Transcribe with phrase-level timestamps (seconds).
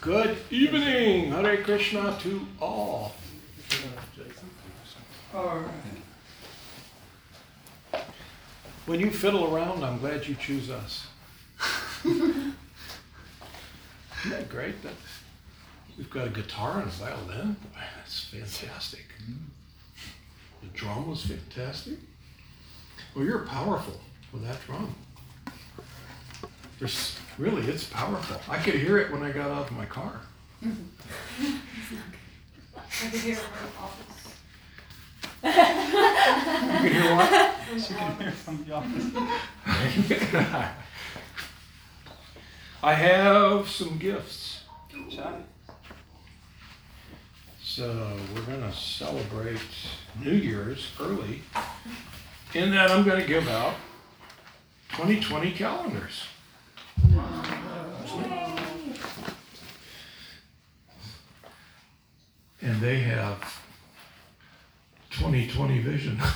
[0.00, 3.12] Good evening, Hare Krishna to all.
[8.86, 11.06] When you fiddle around, I'm glad you choose us.
[12.06, 12.54] Isn't
[14.30, 14.82] that great?
[14.82, 14.94] That
[15.98, 17.56] we've got a guitar and a violin.
[17.98, 19.04] That's fantastic.
[20.62, 21.98] The drum was fantastic.
[23.14, 24.00] Well, you're powerful
[24.32, 24.94] with that drum.
[26.78, 28.40] There's really, it's powerful.
[28.48, 30.20] I could hear it when I got out of my car.
[30.62, 30.68] I
[33.00, 34.34] could hear it from the office.
[35.42, 37.54] You could hear what?
[37.80, 39.06] She can hear from the office.
[42.82, 44.64] I have some gifts.
[45.08, 45.40] Shot.
[47.62, 49.60] So we're gonna celebrate
[50.22, 51.42] New Year's early.
[52.52, 53.74] In that I'm gonna give out
[54.90, 56.24] 2020 calendars.
[62.62, 63.62] And they have
[65.10, 66.20] 2020 vision.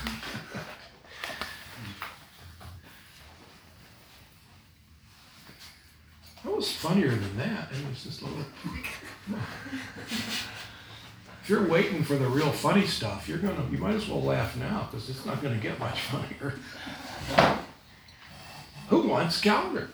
[6.45, 7.71] That was funnier than that.
[7.73, 8.45] It was just a little.
[11.43, 14.57] If you're waiting for the real funny stuff, you're gonna, you might as well laugh
[14.57, 16.55] now because it's not gonna get much funnier.
[18.89, 19.89] Who wants calendar?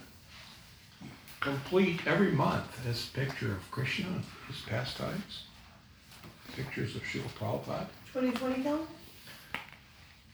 [1.41, 5.44] Complete every month a picture of Krishna and his pastimes,
[6.55, 7.86] pictures of Srila Prabhupada.
[8.12, 8.86] Twenty twenty count?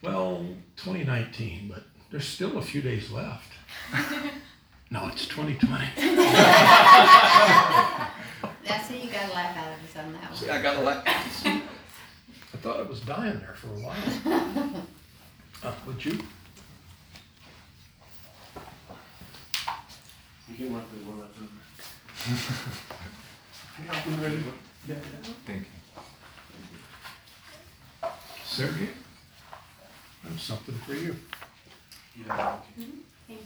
[0.03, 0.45] Well,
[0.77, 3.53] 2019, but there's still a few days left.
[4.89, 5.85] No, it's 2020.
[6.07, 6.09] That's
[8.89, 10.37] it, you gotta laugh out of us on that one.
[10.37, 10.49] See.
[10.49, 11.03] I got a lot.
[11.09, 11.61] I
[12.63, 14.85] thought it was dying there for a while.
[15.65, 16.19] Uh, would you?
[20.49, 21.51] You can work with one of them.
[23.79, 24.37] You ready?
[24.89, 25.33] Yeah, yeah.
[25.45, 25.67] Thank
[28.03, 28.09] you.
[28.47, 28.89] Sergey?
[30.25, 31.15] I have something for you.
[32.17, 32.57] Yeah.
[32.77, 33.37] Thank you.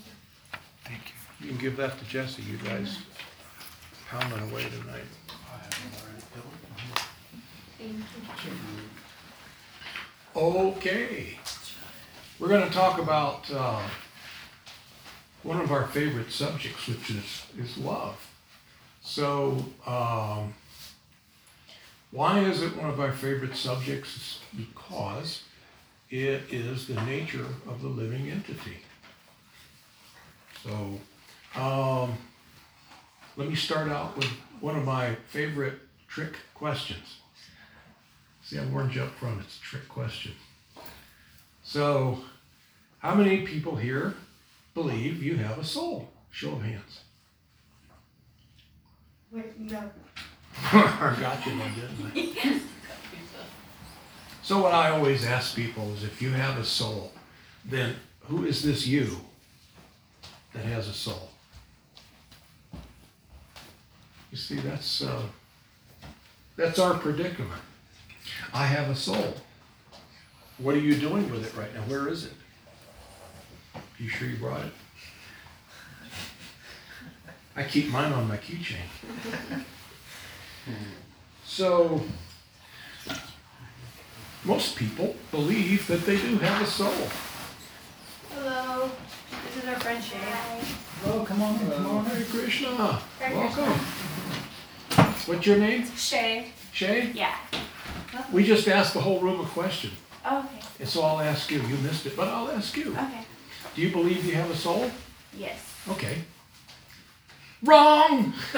[0.85, 1.15] Thank you.
[1.41, 2.43] You can give that to Jesse.
[2.43, 2.99] You guys
[4.09, 5.11] pounding away tonight.
[5.29, 6.25] I have one already.
[7.79, 8.45] Thank
[10.37, 10.41] you.
[10.41, 11.39] Okay.
[12.39, 13.83] We're going to talk about uh,
[15.43, 18.17] one of our favorite subjects, which is, is love.
[19.03, 20.55] So, um,
[22.11, 24.17] why is it one of our favorite subjects?
[24.17, 25.43] It's because
[26.11, 28.79] it is the nature of the living entity.
[30.63, 31.01] So,
[31.61, 32.19] um,
[33.37, 34.29] let me start out with
[34.61, 35.79] one of my favorite
[36.09, 37.17] trick questions.
[38.43, 40.33] See, I warned you up front, it's a trick question.
[41.63, 42.19] So,
[42.99, 44.15] how many people here
[44.75, 46.09] believe you have a soul?
[46.31, 47.01] Show of hands.
[49.33, 49.91] Wait, no.
[50.73, 52.61] I got you then, didn't I?
[54.43, 57.13] So, what I always ask people is if you have a soul,
[57.65, 59.21] then who is this you
[60.55, 61.31] that has a soul?
[64.33, 65.23] You see, that's, uh,
[66.57, 67.63] that's our predicament.
[68.53, 69.35] I have a soul.
[70.59, 71.83] What are you doing with it right now?
[71.83, 72.33] Where is it?
[74.01, 74.73] You sure you brought it?
[77.55, 78.89] I keep mine on my keychain.
[81.45, 82.01] So,
[84.45, 87.09] most people believe that they do have a soul.
[88.31, 88.91] Hello.
[89.45, 90.17] This is our friend Shay.
[91.03, 92.05] Hello, come on, in, come on.
[92.07, 93.01] Hare Krishna.
[93.19, 93.79] Hare Welcome.
[95.27, 95.85] What's your name?
[95.95, 96.53] Shay.
[96.73, 97.11] Shay?
[97.15, 97.37] Yeah.
[98.33, 99.91] We just asked the whole room a question.
[100.25, 100.65] Oh, okay.
[100.79, 101.61] And so I'll ask you.
[101.61, 102.93] You missed it, but I'll ask you.
[102.93, 103.27] Okay.
[103.75, 104.91] Do you believe you have a soul?
[105.37, 105.59] Yes.
[105.89, 106.19] Okay.
[107.63, 108.33] Wrong!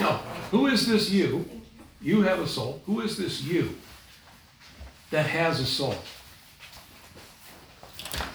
[0.00, 0.20] no.
[0.50, 1.48] Who is this you?
[2.00, 2.82] You have a soul.
[2.86, 3.76] Who is this you
[5.10, 5.94] that has a soul?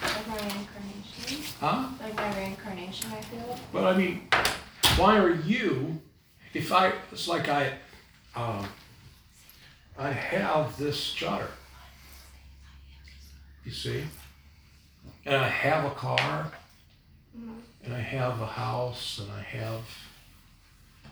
[0.02, 1.42] Like my reincarnation.
[1.60, 1.88] Huh?
[2.02, 3.58] Like my reincarnation, I feel.
[3.72, 4.28] But I mean,
[4.96, 6.00] why are you,
[6.54, 7.74] if I, it's like I,
[8.34, 8.66] um,
[9.98, 11.50] I have this charter.
[13.64, 14.04] You see?
[15.24, 16.50] And I have a car,
[17.84, 19.82] and I have a house, and I have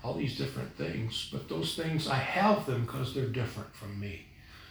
[0.03, 1.29] all these different things.
[1.33, 4.27] But those things, I have them because they're different from me.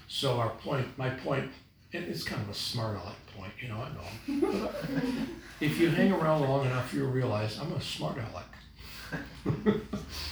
[0.07, 1.51] So our point, my point,
[1.93, 4.69] and it's kind of a smart aleck point, you know, I know.
[5.61, 8.45] If you hang around long enough, you'll realize I'm a smart aleck.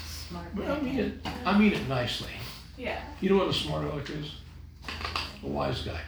[0.05, 1.13] Smart But I mean it,
[1.45, 2.31] I mean it nicely.
[2.77, 3.01] Yeah.
[3.19, 4.35] You know what a smart aleck is?
[5.43, 5.99] A wise guy.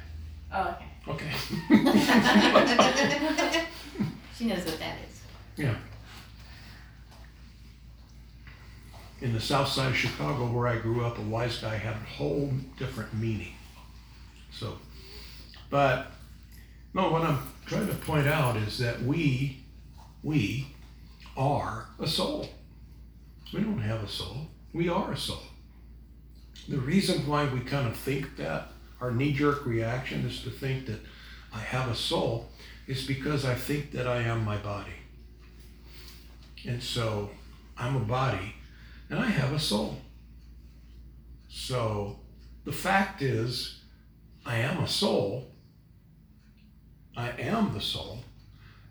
[0.54, 0.86] Oh, okay.
[1.10, 1.32] Okay.
[4.38, 5.22] She knows what that is.
[5.58, 5.76] Yeah.
[9.22, 12.06] in the south side of Chicago where I grew up, a wise guy had a
[12.18, 13.54] whole different meaning.
[14.52, 14.78] So,
[15.70, 16.12] but
[16.94, 19.58] no, what I'm trying to point out is that we,
[20.24, 20.68] we
[21.36, 22.50] are a soul.
[23.54, 24.48] We don't have a soul.
[24.74, 25.44] We are a soul.
[26.68, 28.70] The reason why we kind of think that,
[29.01, 31.00] our knee jerk reaction is to think that
[31.54, 32.50] I have a soul,
[32.88, 34.92] is because I think that I am my body.
[36.68, 37.30] And so
[37.78, 38.56] I'm a body
[39.10, 39.98] and I have a soul.
[41.48, 42.19] So
[42.66, 43.81] the fact is,
[44.46, 45.52] I am a soul.
[47.16, 48.19] I am the soul.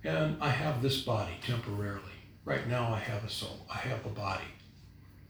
[0.05, 2.03] And I have this body temporarily.
[2.45, 3.67] Right now, I have a soul.
[3.71, 4.45] I have a body.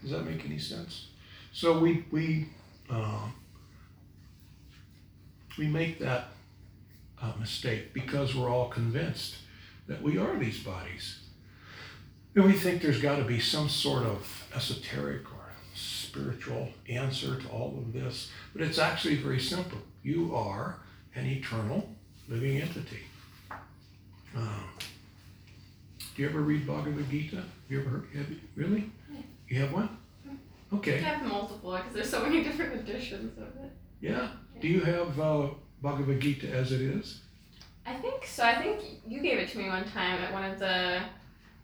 [0.00, 1.08] Does that make any sense?
[1.52, 2.48] So we, we,
[2.88, 3.28] uh,
[5.58, 6.28] we make that
[7.20, 9.36] uh, mistake because we're all convinced
[9.88, 11.20] that we are these bodies.
[12.34, 17.48] And we think there's got to be some sort of esoteric or spiritual answer to
[17.48, 19.78] all of this, but it's actually very simple.
[20.02, 20.76] You are
[21.14, 21.88] an eternal
[22.28, 23.00] living entity.
[24.36, 24.68] Um,
[26.14, 27.36] do you ever read Bhagavad Gita?
[27.36, 28.08] Have you ever heard?
[28.14, 28.90] Have you, really?
[29.12, 29.20] Yeah.
[29.48, 29.88] You have one?
[30.72, 30.98] Okay.
[30.98, 33.72] I have multiple because there's so many different editions of it.
[34.00, 34.28] Yeah.
[34.60, 35.48] Do you have uh,
[35.82, 37.20] Bhagavad Gita as it is?
[37.86, 38.42] I think so.
[38.44, 41.00] I think you gave it to me one time at one of the,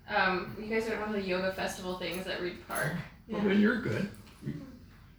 [0.09, 2.93] um, you guys were at one of the yoga festival things at Reid Park.
[3.29, 4.09] Well, then you're good.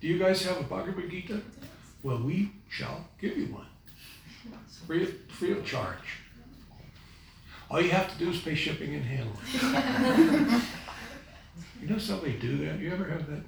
[0.01, 1.41] Do you guys have a Bhagavad Gita?
[2.03, 3.67] Well, we shall give you one.
[4.87, 6.19] Free of, free of charge.
[7.69, 10.61] All you have to do is pay shipping and handling.
[11.81, 12.79] You know how they do that?
[12.79, 13.43] You ever have that?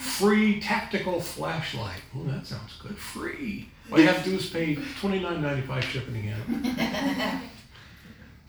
[0.00, 2.00] Free tactical flashlight.
[2.16, 2.96] Oh, that sounds good.
[2.96, 3.68] Free.
[3.92, 7.40] All you have to do is pay twenty nine ninety five shipping and handling.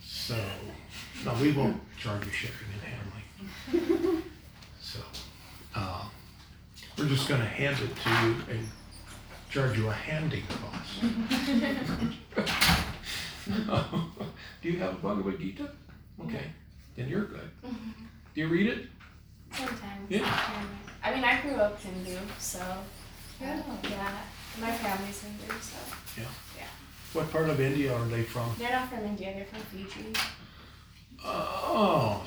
[0.03, 0.37] So,
[1.25, 2.81] no, we won't charge you shipping and
[3.73, 4.23] handling.
[4.79, 4.99] So,
[5.75, 6.05] uh,
[6.97, 8.67] we're just gonna hand it to you and
[9.49, 11.01] charge you a handing cost.
[14.61, 15.69] Do you have a Bhagavad Gita?
[16.25, 16.45] Okay,
[16.95, 17.49] then you're good.
[17.63, 18.85] Do you read it?
[19.53, 20.09] Sometimes.
[20.09, 20.39] Yeah.
[21.03, 22.59] I mean, I grew up Hindu, so
[23.43, 23.79] Oh.
[23.83, 24.17] yeah,
[24.59, 25.77] my family's Hindu, so
[26.17, 26.27] Yeah.
[26.57, 26.67] Yeah.
[27.13, 28.53] What part of India are they from?
[28.57, 29.33] they're not from India.
[29.33, 30.13] They're from Fiji.
[31.23, 32.23] Oh,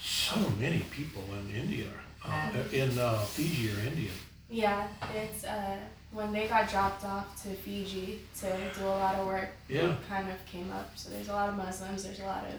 [0.00, 1.86] so many people in India,
[2.24, 4.12] uh, in uh, Fiji are Indian.
[4.50, 5.76] Yeah, it's uh,
[6.12, 9.50] when they got dropped off to Fiji to do a lot of work.
[9.68, 10.90] Yeah, It kind of came up.
[10.96, 12.04] So there's a lot of Muslims.
[12.04, 12.54] There's a lot of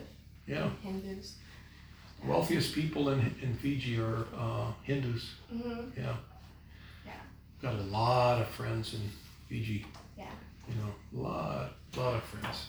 [0.48, 0.70] yeah.
[0.84, 1.36] Hindus.
[2.26, 5.36] Wealthiest people in, in Fiji are uh, Hindus.
[5.50, 6.16] hmm Yeah.
[7.06, 7.12] Yeah.
[7.62, 9.02] Got a lot of friends in
[9.48, 9.86] Fiji.
[10.18, 10.26] Yeah.
[10.68, 12.68] You know, a lot, lot of friends.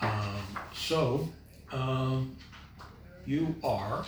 [0.00, 0.42] Um,
[0.74, 1.28] so,
[1.72, 2.36] um,
[3.26, 4.04] you are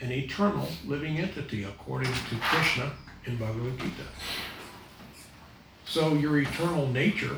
[0.00, 2.92] an eternal living entity according to Krishna
[3.24, 4.02] in Bhagavad Gita.
[5.86, 7.36] So your eternal nature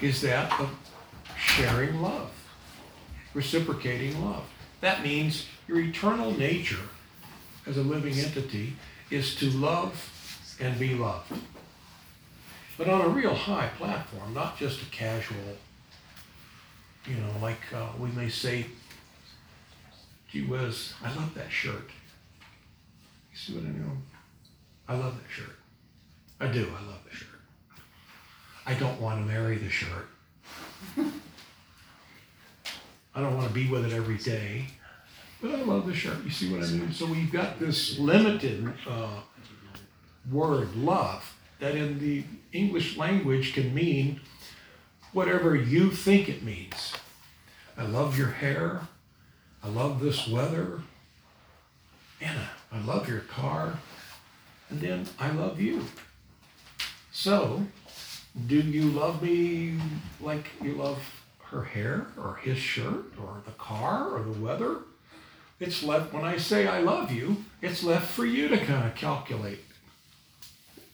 [0.00, 0.70] is that of
[1.36, 2.30] sharing love,
[3.34, 4.44] reciprocating love.
[4.80, 6.88] That means your eternal nature
[7.66, 8.74] as a living entity
[9.10, 11.32] is to love and be loved.
[12.76, 15.56] But on a real high platform, not just a casual,
[17.06, 18.66] you know, like uh, we may say,
[20.30, 21.90] gee whiz, I love that shirt.
[23.32, 24.02] You see what I mean?
[24.88, 25.56] I love that shirt.
[26.40, 27.28] I do, I love the shirt.
[28.64, 30.08] I don't want to marry the shirt.
[33.18, 34.66] I don't want to be with it every day,
[35.42, 36.22] but I love the shirt.
[36.22, 36.92] You see what I mean?
[36.92, 39.22] So we've got this limited uh,
[40.30, 42.22] word, love, that in the
[42.52, 44.20] English language can mean
[45.12, 46.92] whatever you think it means.
[47.76, 48.82] I love your hair.
[49.64, 50.82] I love this weather.
[52.20, 53.80] Anna, I love your car.
[54.70, 55.84] And then I love you.
[57.10, 57.66] So,
[58.46, 59.80] do you love me
[60.20, 61.02] like you love
[61.50, 64.78] her hair or his shirt or the car or the weather?
[65.60, 68.94] It's left, when I say I love you, it's left for you to kind of
[68.94, 69.64] calculate.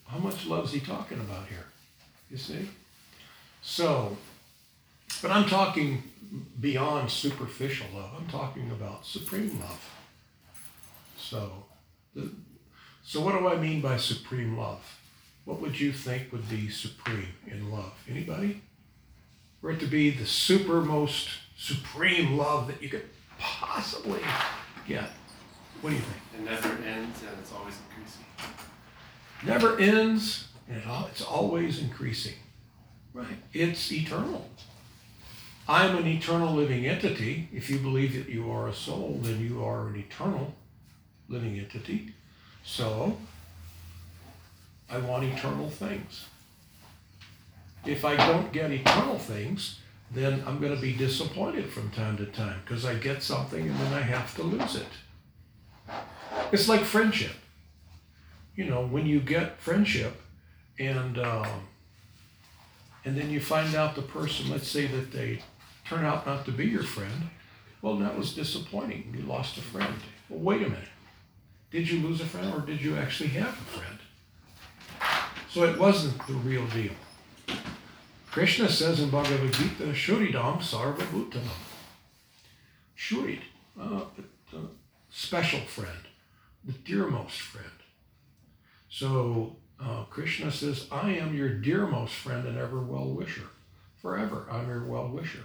[0.07, 1.67] How much love is he talking about here?
[2.31, 2.69] You see?
[3.63, 4.17] So,
[5.21, 6.03] but I'm talking
[6.61, 8.11] beyond superficial love.
[8.19, 9.91] I'm talking about supreme love.
[11.19, 11.65] So,
[12.15, 12.31] the,
[13.03, 14.83] so what do I mean by supreme love?
[15.45, 17.93] What would you think would be supreme in love?
[18.09, 18.63] Anybody?
[19.65, 24.21] For it to be the supermost supreme love that you could possibly
[24.87, 25.09] get.
[25.81, 26.21] What do you think?
[26.35, 28.27] It never ends and it's always increasing.
[29.43, 32.35] never ends and it al- it's always increasing
[33.15, 34.51] right it's eternal
[35.67, 37.49] I'm an eternal living entity.
[37.51, 40.55] If you believe that you are a soul, then you are an eternal
[41.31, 42.13] living entity.
[42.65, 43.17] So,
[44.91, 46.27] I want eternal things.
[47.87, 49.79] If I don't get eternal things,
[50.11, 53.79] then I'm going to be disappointed from time to time because I get something and
[53.79, 54.87] then I have to lose it.
[56.53, 57.33] It's like friendship.
[58.57, 60.21] You know, when you get friendship
[60.79, 61.69] and um,
[63.05, 65.41] and then you find out the person, let's say that they
[65.87, 67.29] turn out not to be your friend,
[67.83, 69.15] well, that was disappointing.
[69.17, 69.95] You lost a friend.
[70.29, 70.89] Well, wait a minute.
[71.71, 73.99] Did you lose a friend or did you actually have a friend?
[75.51, 76.93] So it wasn't the real deal.
[78.31, 81.49] Krishna says in Bhagavad Gita, Shuridam Sarva Bhutanam.
[82.99, 83.41] Shurid,
[83.81, 84.01] uh,
[84.51, 84.61] the
[85.11, 86.09] special friend,
[86.65, 87.67] the dearmost friend.
[88.89, 93.49] So uh, Krishna says, I am your dearmost friend and ever well wisher.
[94.01, 95.45] Forever, I'm your well wisher.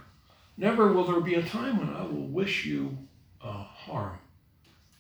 [0.57, 2.97] Never will there be a time when I will wish you
[3.41, 4.19] uh, harm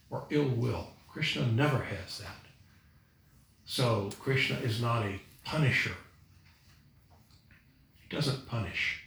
[0.09, 0.87] or ill will.
[1.07, 2.45] Krishna never has that.
[3.65, 5.95] So Krishna is not a punisher.
[8.09, 9.03] Doesn't punish.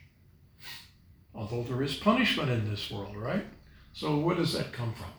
[1.35, 3.45] Although there is punishment in this world, right?
[3.93, 5.11] So where does that come from?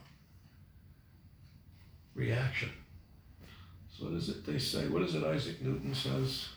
[2.16, 2.70] Reaction.
[3.92, 4.88] So what is it they say?
[4.88, 6.48] What is it Isaac Newton says?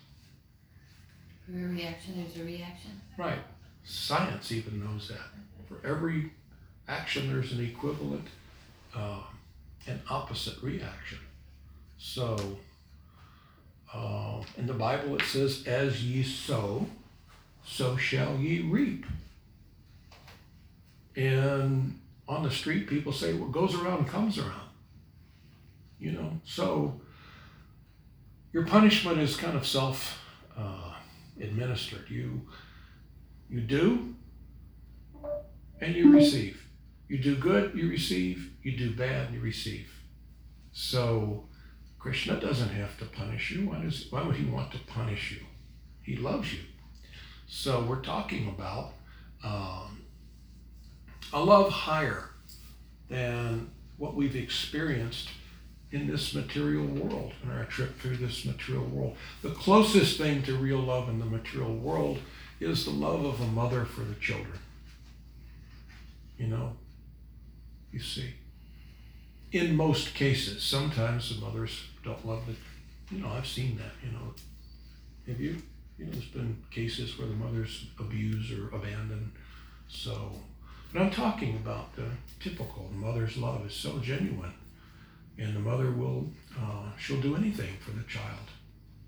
[1.47, 3.01] For a reaction, there's a reaction.
[3.17, 3.39] Right.
[3.85, 5.31] Science even knows that.
[5.69, 6.33] For every
[6.89, 8.27] action, there's an equivalent
[8.95, 9.21] uh,
[9.87, 11.19] and opposite reaction.
[11.99, 12.59] So,
[13.93, 16.87] uh, in the Bible, it says, As ye sow,
[17.67, 19.05] so shall ye reap.
[21.17, 24.71] And on the street, people say, What goes around comes around.
[25.99, 27.01] You know, so
[28.53, 30.23] your punishment is kind of self
[30.57, 30.95] uh,
[31.41, 32.09] administered.
[32.09, 32.43] You
[33.49, 34.15] you do
[35.81, 36.63] and you receive.
[37.09, 38.53] You do good, you receive.
[38.63, 39.91] You do bad, you receive.
[40.73, 41.49] So
[41.99, 43.69] Krishna doesn't have to punish you.
[43.69, 45.47] Why, does, why would he want to punish you?
[46.03, 46.61] He loves you.
[47.47, 48.93] So we're talking about
[49.45, 50.03] um,
[51.33, 52.31] a love higher
[53.09, 55.29] than what we've experienced
[55.93, 59.17] in this material world, in our trip through this material world.
[59.43, 62.19] The closest thing to real love in the material world
[62.59, 64.59] is the love of a mother for the children.
[66.39, 66.73] You know,
[67.93, 68.35] you see.
[69.53, 74.13] In most cases, sometimes the mothers don't love the, you know, I've seen that, you
[74.13, 74.35] know.
[75.29, 75.63] Have you?
[75.99, 79.33] You know, there's been cases where the mothers abuse or abandon.
[79.89, 80.33] So,
[80.93, 82.09] but I'm talking about the
[82.41, 82.89] typical.
[82.91, 84.55] The mother's love is so genuine,
[85.39, 88.51] and the mother will, uh, she'll do anything for the child.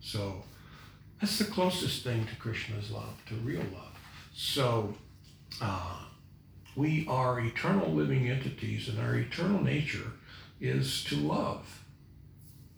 [0.01, 0.45] So,
[1.21, 3.99] that's the closest thing to Krishna's love, to real love.
[4.33, 4.95] So,
[5.61, 6.05] uh,
[6.77, 10.13] we are eternal living entities, and our eternal nature
[10.61, 11.85] is to love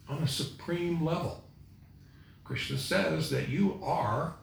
[0.08, 1.44] on a supreme level.
[2.50, 4.34] Krishna says that you are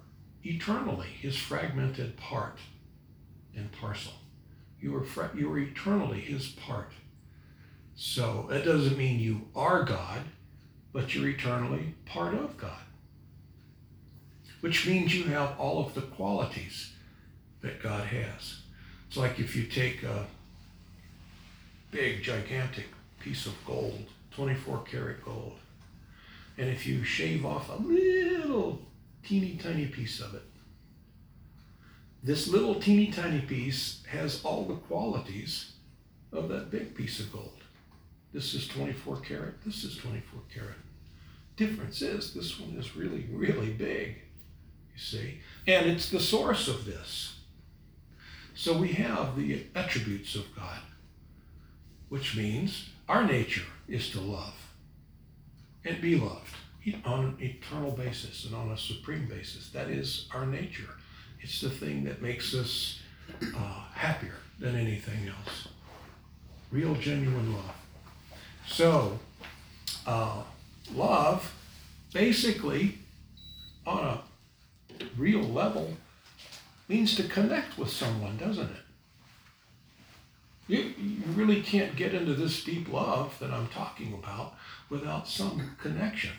[0.43, 2.57] eternally his fragmented part
[3.53, 4.13] and parcel.
[4.79, 6.91] You are, fra- you are eternally his part.
[7.95, 10.21] So that doesn't mean you are God,
[10.93, 12.79] but you're eternally part of God
[14.61, 16.93] which means you have all of the qualities
[17.61, 18.61] that God has.
[19.07, 20.25] It's like if you take a
[21.91, 22.87] big, gigantic
[23.19, 25.53] piece of gold, 24 karat gold,
[26.57, 28.81] and if you shave off a little
[29.23, 30.43] teeny tiny piece of it,
[32.23, 35.73] this little teeny tiny piece has all the qualities
[36.31, 37.61] of that big piece of gold.
[38.33, 40.75] This is 24 karat, this is 24 karat.
[41.55, 44.17] Difference is this one is really, really big
[44.97, 45.39] you see.
[45.67, 47.39] And it's the source of this.
[48.55, 50.79] So we have the attributes of God,
[52.09, 54.55] which means our nature is to love
[55.87, 56.53] and be loved
[57.05, 59.69] on an eternal basis and on a supreme basis.
[59.69, 60.89] That is our nature.
[61.41, 62.99] It's the thing that makes us
[63.55, 65.67] uh, happier than anything else.
[66.71, 67.75] Real, genuine love.
[68.67, 69.19] So,
[70.05, 70.43] uh,
[70.93, 71.53] love
[72.13, 72.99] basically
[73.85, 74.21] on a
[75.17, 75.95] real level
[76.87, 78.86] means to connect with someone, doesn't it?
[80.67, 84.55] You, you really can't get into this deep love that I'm talking about
[84.89, 86.33] without some connection.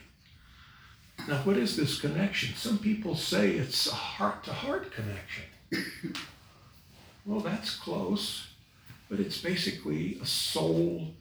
[1.26, 2.54] Now, what is this connection?
[2.54, 5.44] Some people say it's a heart to heart connection.
[7.24, 8.48] well, that's close,
[9.08, 11.14] but it's basically a soul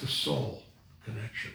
[0.00, 0.62] to soul
[1.04, 1.52] connection.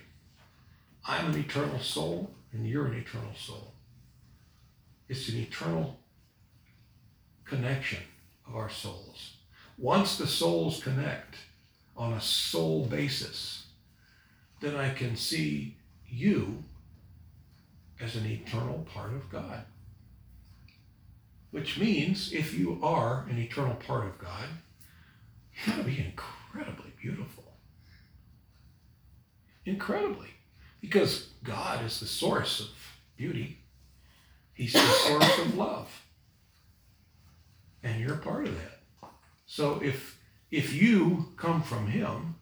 [1.06, 3.74] I'm an eternal soul, and you're an eternal soul.
[5.10, 5.98] It's an eternal
[7.46, 8.00] connection
[8.48, 9.38] of our souls.
[9.81, 11.38] Once the souls connect
[11.97, 13.65] on a soul basis,
[14.59, 15.75] then I can see
[16.07, 16.63] you
[18.00, 19.63] as an eternal part of God.
[21.50, 24.50] Which means if you are an eternal part of God,
[25.51, 27.45] you gotta be incredibly beautiful.
[29.65, 30.29] Incredibly.
[30.79, 32.67] Because God is the source of
[33.17, 33.57] beauty.
[34.53, 36.03] He's the source of love.
[37.81, 38.70] And you're part of that.
[39.51, 40.17] So if
[40.50, 42.36] if you come from him,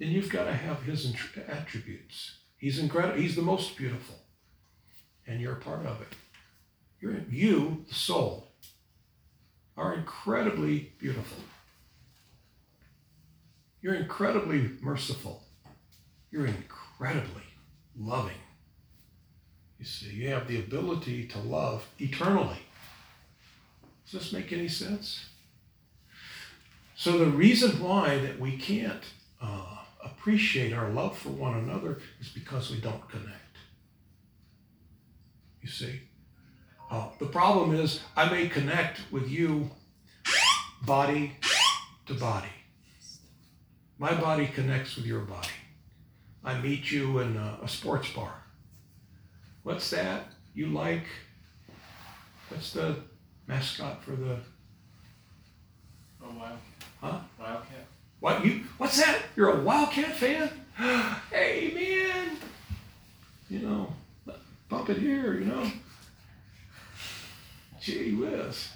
[0.00, 1.14] then you've got to have his
[1.46, 2.38] attributes.
[2.56, 3.20] He's incredible.
[3.20, 4.16] He's the most beautiful.
[5.24, 6.08] And you're a part of it.
[7.00, 8.48] You're you, the soul,
[9.76, 11.38] are incredibly beautiful.
[13.80, 15.44] You're incredibly merciful.
[16.32, 17.46] You're incredibly
[17.96, 18.42] loving.
[19.78, 22.62] You see, you have the ability to love eternally.
[24.04, 25.26] Does this make any sense?
[27.02, 29.02] So the reason why that we can't
[29.40, 33.56] uh, appreciate our love for one another is because we don't connect.
[35.60, 36.02] You see,
[36.92, 39.68] uh, the problem is I may connect with you
[40.86, 41.38] body
[42.06, 42.54] to body.
[43.98, 45.58] My body connects with your body.
[46.44, 48.44] I meet you in a, a sports bar.
[49.64, 50.26] What's that?
[50.54, 51.06] You like?
[52.48, 52.94] What's the
[53.48, 54.38] mascot for the
[56.24, 56.71] Oh, Wildcat.
[57.02, 57.18] Huh?
[57.38, 57.86] Wildcat.
[58.20, 58.62] What you?
[58.78, 59.22] What's that?
[59.34, 60.48] You're a Wildcat fan?
[61.30, 62.36] hey man,
[63.50, 63.92] you know,
[64.68, 65.34] bump it here.
[65.34, 65.70] You know.
[67.80, 68.68] Gee whiz.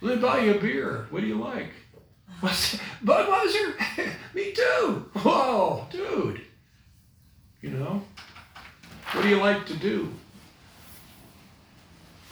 [0.00, 1.06] Let me buy you a beer.
[1.10, 1.70] What do you like?
[2.40, 3.74] What's Budweiser?
[4.34, 5.10] me too.
[5.16, 6.40] Whoa, dude.
[7.60, 8.02] You know.
[9.12, 10.12] What do you like to do?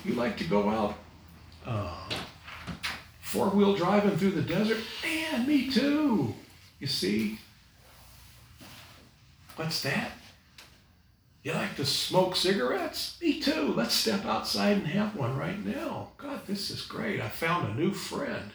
[0.05, 0.95] You like to go out.
[1.67, 1.95] Uh,
[3.35, 4.79] four wheel driving through the desert?
[5.03, 6.33] Man, me too.
[6.79, 7.41] You see?
[9.57, 10.13] What's that?
[11.43, 13.19] You like to smoke cigarettes?
[13.21, 13.75] Me too.
[13.77, 16.11] Let's step outside and have one right now.
[16.17, 17.21] God, this is great.
[17.21, 18.53] I found a new friend.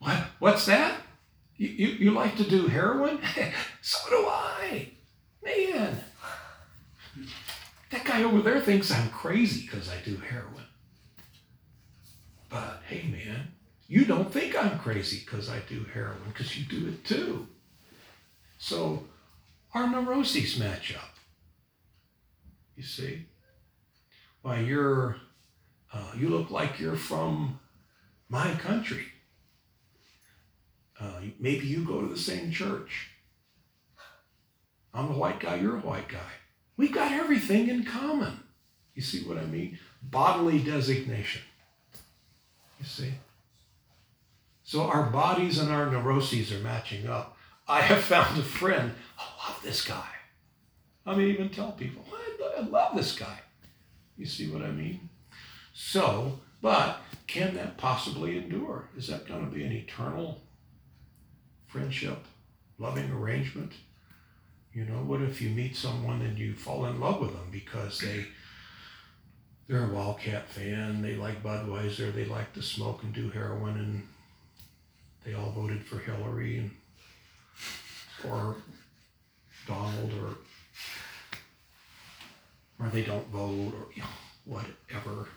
[0.00, 0.18] What?
[0.40, 1.02] What's that?
[1.56, 3.20] You, you, you like to do heroin?
[3.80, 4.90] so do I.
[5.44, 6.00] Man.
[7.90, 10.64] That guy over there thinks I'm crazy because I do heroin.
[12.52, 13.48] But hey, man,
[13.88, 17.48] you don't think I'm crazy because I do heroin because you do it too.
[18.58, 19.04] So
[19.72, 21.14] our neuroses match up.
[22.76, 23.24] You see?
[24.42, 25.16] Why, you're,
[25.94, 27.58] uh, you look like you're from
[28.28, 29.06] my country.
[31.00, 33.08] Uh, maybe you go to the same church.
[34.92, 36.32] I'm a white guy, you're a white guy.
[36.76, 38.42] We've got everything in common.
[38.94, 39.78] You see what I mean?
[40.02, 41.40] Bodily designation.
[42.82, 43.14] You see?
[44.64, 47.36] So our bodies and our neuroses are matching up.
[47.68, 48.92] I have found a friend.
[49.16, 50.08] I love this guy.
[51.06, 52.04] I mean, even tell people,
[52.58, 53.38] I love this guy.
[54.16, 55.08] You see what I mean?
[55.72, 58.88] So, but can that possibly endure?
[58.96, 60.40] Is that going to be an eternal
[61.68, 62.24] friendship,
[62.78, 63.72] loving arrangement?
[64.72, 68.00] You know, what if you meet someone and you fall in love with them because
[68.00, 68.26] they
[69.68, 74.08] they're a Wildcat fan, they like Budweiser, they like to smoke and do heroin, and
[75.24, 76.70] they all voted for Hillary and
[78.28, 78.56] or
[79.66, 80.36] Donald or
[82.78, 84.08] or they don't vote or you know,
[84.44, 85.28] whatever.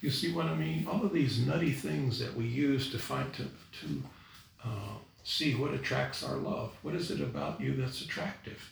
[0.00, 0.86] You see what I mean?
[0.86, 4.02] All of these nutty things that we use to find to to
[4.64, 6.72] uh, see what attracts our love.
[6.82, 8.70] What is it about you that's attractive?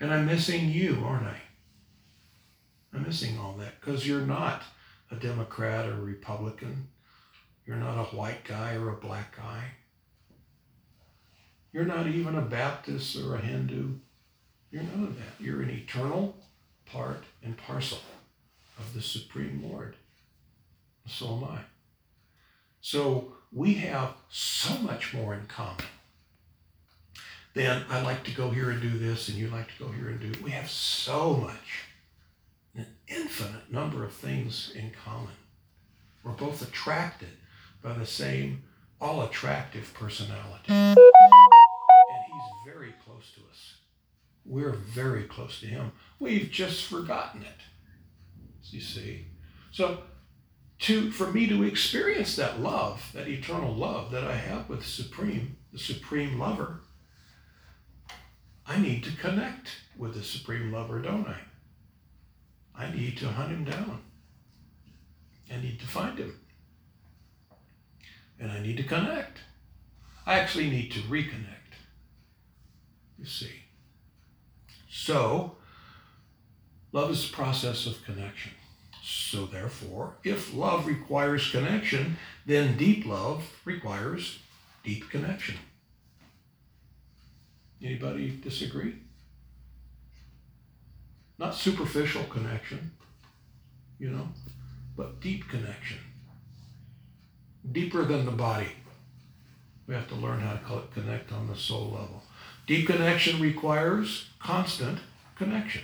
[0.00, 1.40] And I'm missing you, aren't I?
[3.06, 4.62] Missing all that because you're not
[5.10, 6.88] a Democrat or Republican.
[7.64, 9.62] You're not a white guy or a black guy.
[11.72, 13.94] You're not even a Baptist or a Hindu.
[14.70, 15.44] You're none of that.
[15.44, 16.36] You're an eternal
[16.84, 17.98] part and parcel
[18.78, 19.94] of the Supreme Lord.
[21.06, 21.58] So am I.
[22.80, 25.84] So we have so much more in common
[27.54, 30.08] than I like to go here and do this and you like to go here
[30.08, 30.44] and do.
[30.44, 31.84] We have so much,
[33.08, 35.34] infinite number of things in common.
[36.22, 37.30] We're both attracted
[37.82, 38.64] by the same
[39.00, 40.72] all attractive personality.
[40.72, 43.76] And he's very close to us.
[44.44, 45.92] We're very close to him.
[46.18, 47.60] We've just forgotten it.
[48.70, 49.26] You see?
[49.70, 50.02] So
[50.80, 55.56] to for me to experience that love, that eternal love that I have with Supreme,
[55.72, 56.80] the Supreme Lover,
[58.66, 61.36] I need to connect with the Supreme Lover, don't I?
[62.78, 64.02] I need to hunt him down.
[65.52, 66.40] I need to find him.
[68.38, 69.38] And I need to connect.
[70.26, 71.76] I actually need to reconnect.
[73.18, 73.52] You see.
[74.90, 75.56] So,
[76.92, 78.52] love is a process of connection.
[79.02, 84.40] So, therefore, if love requires connection, then deep love requires
[84.82, 85.56] deep connection.
[87.82, 88.96] Anybody disagree?
[91.38, 92.92] Not superficial connection,
[93.98, 94.28] you know,
[94.96, 95.98] but deep connection.
[97.70, 98.72] Deeper than the body.
[99.86, 102.22] We have to learn how to connect on the soul level.
[102.66, 104.98] Deep connection requires constant
[105.36, 105.82] connection.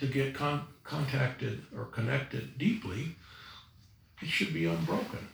[0.00, 3.14] To get con- contacted or connected deeply,
[4.20, 5.28] it should be unbroken.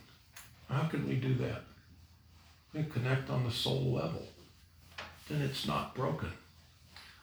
[0.69, 1.63] How can we do that?
[2.73, 4.27] We connect on the soul level.
[5.27, 6.31] Then it's not broken.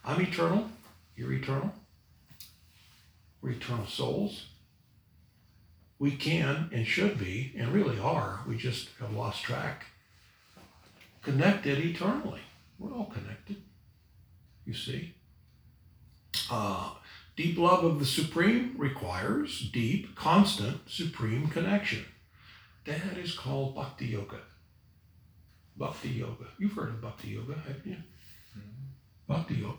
[0.07, 0.69] I'm eternal.
[1.17, 1.73] You're eternal.
[3.41, 4.45] We're eternal souls.
[5.99, 9.87] We can and should be, and really are, we just have lost track,
[11.23, 12.39] connected eternally.
[12.79, 13.57] We're all connected,
[14.65, 15.13] you see.
[16.49, 16.91] Uh,
[17.35, 22.05] deep love of the Supreme requires deep, constant, supreme connection.
[22.85, 24.39] That is called Bhakti Yoga.
[25.75, 26.45] Bhakti Yoga.
[26.59, 27.97] You've heard of Bhakti Yoga, haven't you?
[29.27, 29.77] Bhakti Yoga.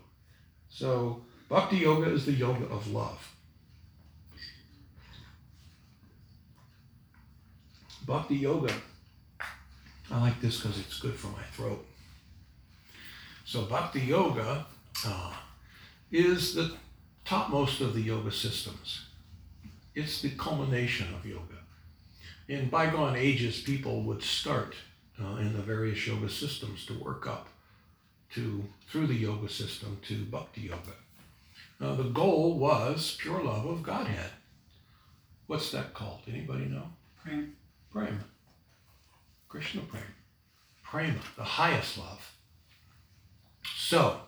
[0.71, 3.35] So, Bhakti Yoga is the yoga of love.
[8.07, 8.73] Bhakti Yoga.
[10.11, 11.85] I like this because it's good for my throat.
[13.45, 14.67] So, Bhakti Yoga
[15.07, 15.33] uh,
[16.11, 16.73] is the
[17.25, 19.07] topmost of the yoga systems.
[19.95, 21.59] It's the culmination of yoga.
[22.47, 24.75] In bygone ages, people would start
[25.23, 27.49] uh, in the various yoga systems to work up
[28.35, 30.97] to through the yoga system to bhakti yoga.
[31.81, 34.31] Now the goal was pure love of Godhead.
[35.47, 36.21] What's that called?
[36.29, 36.85] Anybody know?
[37.23, 37.57] Prem.
[37.91, 38.25] Prema.
[39.49, 40.05] Krishna Prema.
[40.83, 42.35] Prema, the highest love.
[43.77, 44.21] So,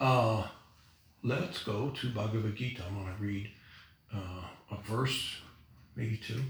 [0.00, 0.46] uh,
[1.22, 2.82] let's go to Bhagavad Gita.
[2.86, 3.50] I'm going to read
[4.14, 5.36] uh, a verse,
[5.94, 6.42] maybe two.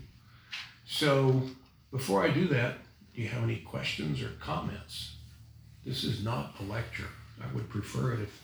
[0.85, 1.42] So,
[1.90, 2.79] before I do that,
[3.14, 5.15] do you have any questions or comments?
[5.87, 7.07] This is not a lecture.
[7.40, 8.42] I would prefer it if,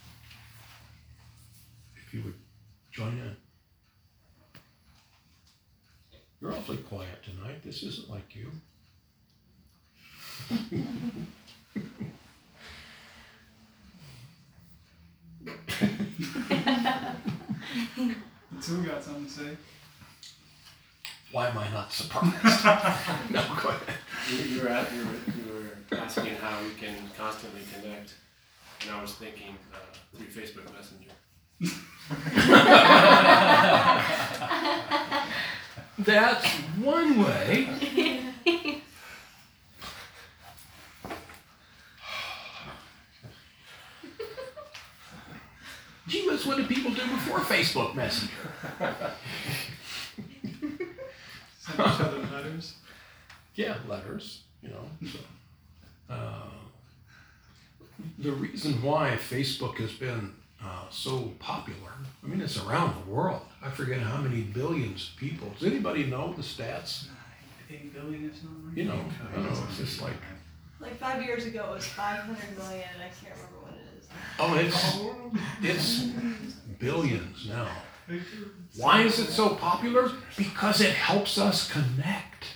[1.97, 2.37] if you would
[2.93, 3.37] join in.
[6.41, 7.65] You're awfully quiet tonight.
[7.65, 8.53] This isn't like you.
[15.45, 15.53] The
[18.63, 19.57] two got something to say.
[21.33, 22.35] Why am I not surprised?
[23.31, 23.95] no, go ahead.
[24.31, 25.45] You, you were at, you were, you
[25.91, 28.13] were asking how we can constantly connect,
[28.83, 29.79] and I was thinking uh,
[30.15, 31.13] through Facebook Messenger.
[35.99, 36.47] That's
[36.83, 37.69] one way.
[46.09, 48.35] Gee whiz, what did people do before Facebook Messenger?
[51.63, 52.75] Send each other letters.
[53.55, 54.85] Yeah, letters, you know.
[55.13, 55.19] So,
[56.15, 56.49] uh,
[58.19, 61.93] the reason why Facebook has been uh, so popular,
[62.25, 63.43] I mean, it's around the world.
[63.63, 65.51] I forget how many billions of people.
[65.59, 67.07] Does anybody know the stats?
[67.71, 68.73] Eight billion or something.
[68.75, 69.65] You know, I don't know.
[69.69, 70.15] It's just like,
[70.81, 74.09] Like five years ago, it was 500 million, and I can't remember what it is.
[74.41, 74.55] oh,
[75.63, 77.69] it's it's billions now.
[78.77, 80.11] Why is it so popular?
[80.37, 82.47] Because it helps us connect.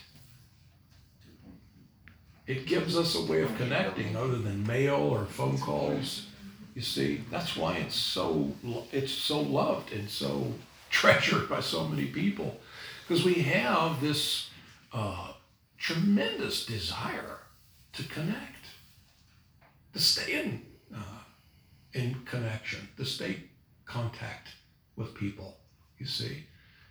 [2.47, 6.27] It gives us a way of connecting other than mail or phone calls.
[6.75, 8.53] You see, that's why it's so
[8.93, 10.55] it's so loved and so
[10.91, 12.61] treasured by so many people,
[13.03, 14.51] because we have this
[14.93, 15.33] uh,
[15.79, 17.39] tremendous desire
[17.95, 18.67] to connect,
[19.95, 20.63] to stay in
[20.95, 21.23] uh,
[21.93, 23.45] in connection, to stay
[23.87, 24.49] contact
[24.97, 25.57] with people.
[25.99, 26.47] You see,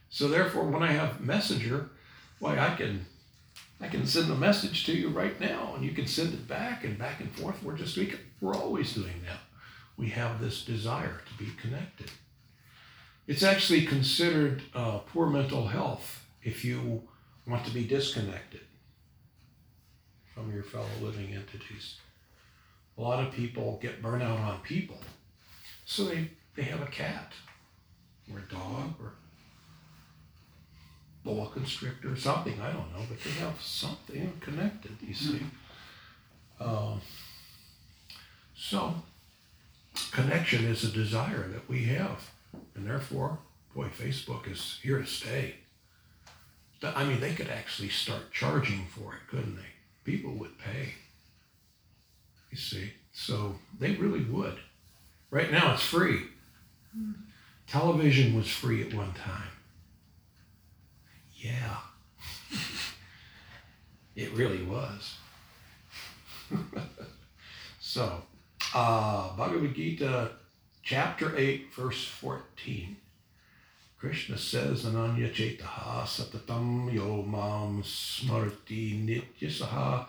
[0.09, 1.89] so therefore, when I have Messenger,
[2.39, 3.05] why I can
[3.81, 6.83] I can send a message to you right now, and you can send it back
[6.83, 7.61] and back and forth.
[7.61, 9.39] We're just we we're always doing that.
[9.97, 12.11] We have this desire to be connected.
[13.27, 17.03] It's actually considered uh, poor mental health if you
[17.47, 18.61] want to be disconnected
[20.33, 21.95] from your fellow living entities.
[22.97, 24.99] A lot of people get burnout on people,
[25.85, 27.33] so they, they have a cat
[28.31, 29.13] or a dog or
[31.23, 32.59] boa constrictor or something.
[32.61, 34.97] I don't know, but they have something connected.
[35.01, 35.41] You see.
[36.59, 37.01] Um,
[38.55, 38.95] so
[40.11, 42.29] connection is a desire that we have,
[42.75, 43.39] and therefore
[43.75, 45.55] boy, Facebook is here to stay.
[46.81, 49.63] I mean, they could actually start charging for it, couldn't they?
[50.03, 50.93] People would pay.
[52.51, 54.59] You see, so they really would.
[55.29, 56.21] Right now, it's free.
[57.67, 59.49] Television was free at one time.
[61.34, 61.78] Yeah.
[64.15, 65.15] it really was.
[67.80, 68.21] so,
[68.73, 70.32] uh, Bhagavad Gita,
[70.84, 72.97] chapter 8, verse 14.
[73.97, 80.06] Krishna says, Ananya Chetaha Satatam Yo Mam Smarti Nityasaha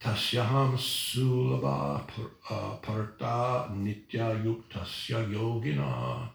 [0.00, 6.28] Tasyaham Sulabha par- uh, Partha Nitya Yuktasya Yogina.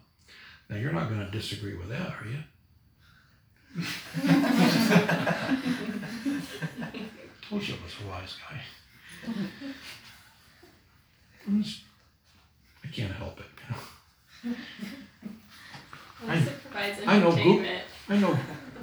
[0.70, 2.40] Now, you're not going to disagree with that, are you?
[7.50, 8.62] Told you I was a wise guy.
[11.48, 11.82] I'm just-
[12.84, 13.46] I can't help it.
[14.44, 14.58] You know?
[16.22, 17.84] Unless it provides I know Goo- entertainment.
[18.10, 18.40] I know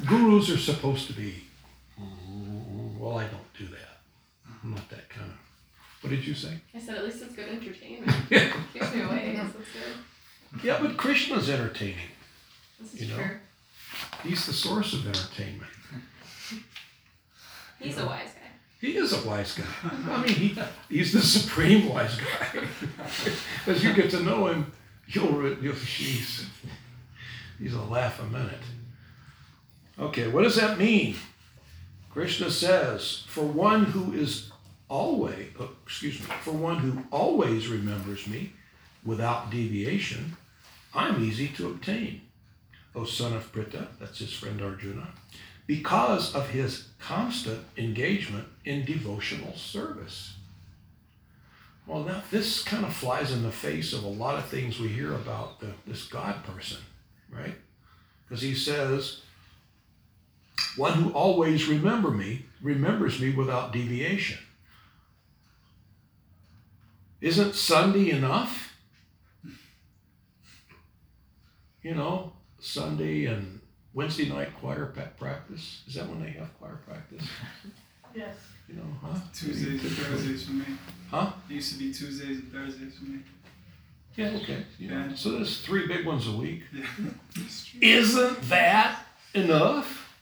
[0.07, 1.45] gurus are supposed to be.
[1.99, 4.01] Well, I don't do that.
[4.63, 5.37] I'm not that kind of.
[6.03, 6.61] What did you say?
[6.75, 8.13] I said at least it's good entertainment.
[8.31, 9.37] Yeah, Keeps me awake.
[9.37, 9.97] So it's good.
[10.63, 11.97] Yeah, but Krishna's entertaining.
[12.81, 13.23] This is You know?
[13.23, 13.37] true.
[14.25, 15.71] He's the source of entertainment.
[17.81, 18.41] He's a wise guy.
[18.81, 19.65] He is a wise guy.
[20.11, 22.63] I mean, he, he's the supreme wise guy.
[23.67, 24.73] As you get to know him,
[25.09, 26.47] you'll, re- you'll he's,
[27.59, 28.61] he's a laugh a minute.
[29.99, 31.17] Okay, what does that mean?
[32.11, 34.51] Krishna says, for one who is
[34.89, 38.53] always, oh, excuse me, for one who always remembers me
[39.05, 40.37] without deviation,
[40.95, 42.23] I'm easy to obtain.
[42.95, 45.09] O son of Pritha, that's his friend Arjuna,
[45.67, 50.35] because of his constant engagement in devotional service.
[51.87, 54.89] Well, now this kind of flies in the face of a lot of things we
[54.89, 56.79] hear about the, this God person,
[57.31, 57.55] right?
[58.29, 59.23] Because he says,
[60.77, 64.39] one who always remember me remembers me without deviation.
[67.21, 68.72] Isn't Sunday enough?
[71.83, 73.61] You know, Sunday and
[73.95, 74.87] Wednesday night choir
[75.19, 75.83] practice.
[75.87, 77.27] Is that when they have choir practice?
[78.15, 78.37] Yes.
[78.69, 79.19] You know, huh?
[79.35, 80.65] Tuesdays and Thursdays for me.
[81.11, 81.33] Huh?
[81.49, 83.21] It used to be Tuesdays and Thursdays for me.
[84.17, 84.65] Yeah, okay.
[84.79, 85.15] You know, Yeah.
[85.15, 86.63] So there's three big ones a week.
[86.75, 86.85] Yeah.
[87.81, 88.99] Isn't that
[89.35, 90.15] enough?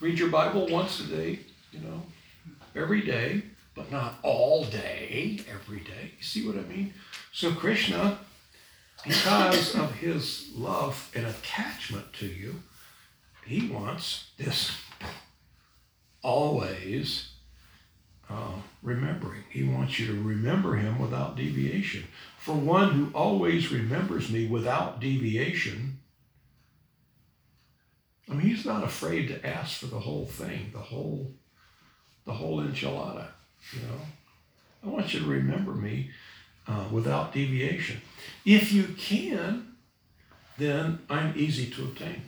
[0.00, 1.40] Read your Bible once a day,
[1.72, 2.02] you know,
[2.76, 3.42] every day,
[3.74, 6.12] but not all day, every day.
[6.18, 6.94] You see what I mean?
[7.32, 8.18] So Krishna,
[9.06, 12.62] because of his love and attachment to you,
[13.44, 14.76] he wants this
[16.22, 17.30] always
[18.28, 19.44] uh, remembering.
[19.50, 22.04] He wants you to remember him without deviation.
[22.38, 25.98] For one who always remembers me without deviation,
[28.28, 31.32] I mean, he's not afraid to ask for the whole thing, the whole,
[32.24, 33.28] the whole enchilada.
[33.72, 34.00] You know,
[34.84, 36.10] I want you to remember me
[36.68, 38.00] uh, without deviation.
[38.44, 39.76] If you can,
[40.58, 42.22] then I'm easy to obtain.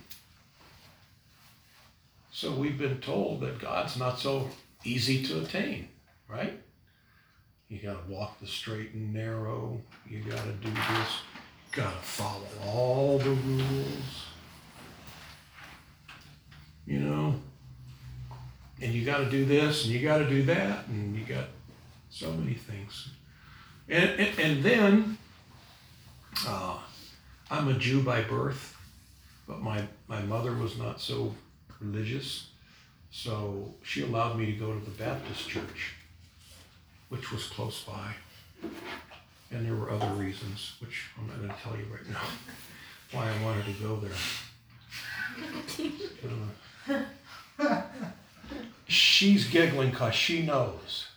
[2.31, 4.49] So we've been told that God's not so
[4.85, 5.89] easy to attain,
[6.29, 6.61] right?
[7.69, 9.81] You got to walk the straight and narrow.
[10.09, 11.21] You got to do this.
[11.67, 14.27] You got to follow all the rules.
[16.87, 17.35] You know?
[18.81, 21.47] And you got to do this and you got to do that and you got
[22.09, 23.11] so many things.
[23.89, 25.19] And, and, and then
[26.47, 26.79] uh,
[27.51, 28.77] I'm a Jew by birth,
[29.47, 31.35] but my, my mother was not so
[31.81, 32.51] religious.
[33.11, 35.95] So she allowed me to go to the Baptist church,
[37.09, 38.13] which was close by.
[39.51, 42.21] And there were other reasons, which I'm not going to tell you right now,
[43.13, 44.13] why I wanted to go there.
[47.59, 47.83] Uh,
[48.87, 51.09] she's giggling because she knows.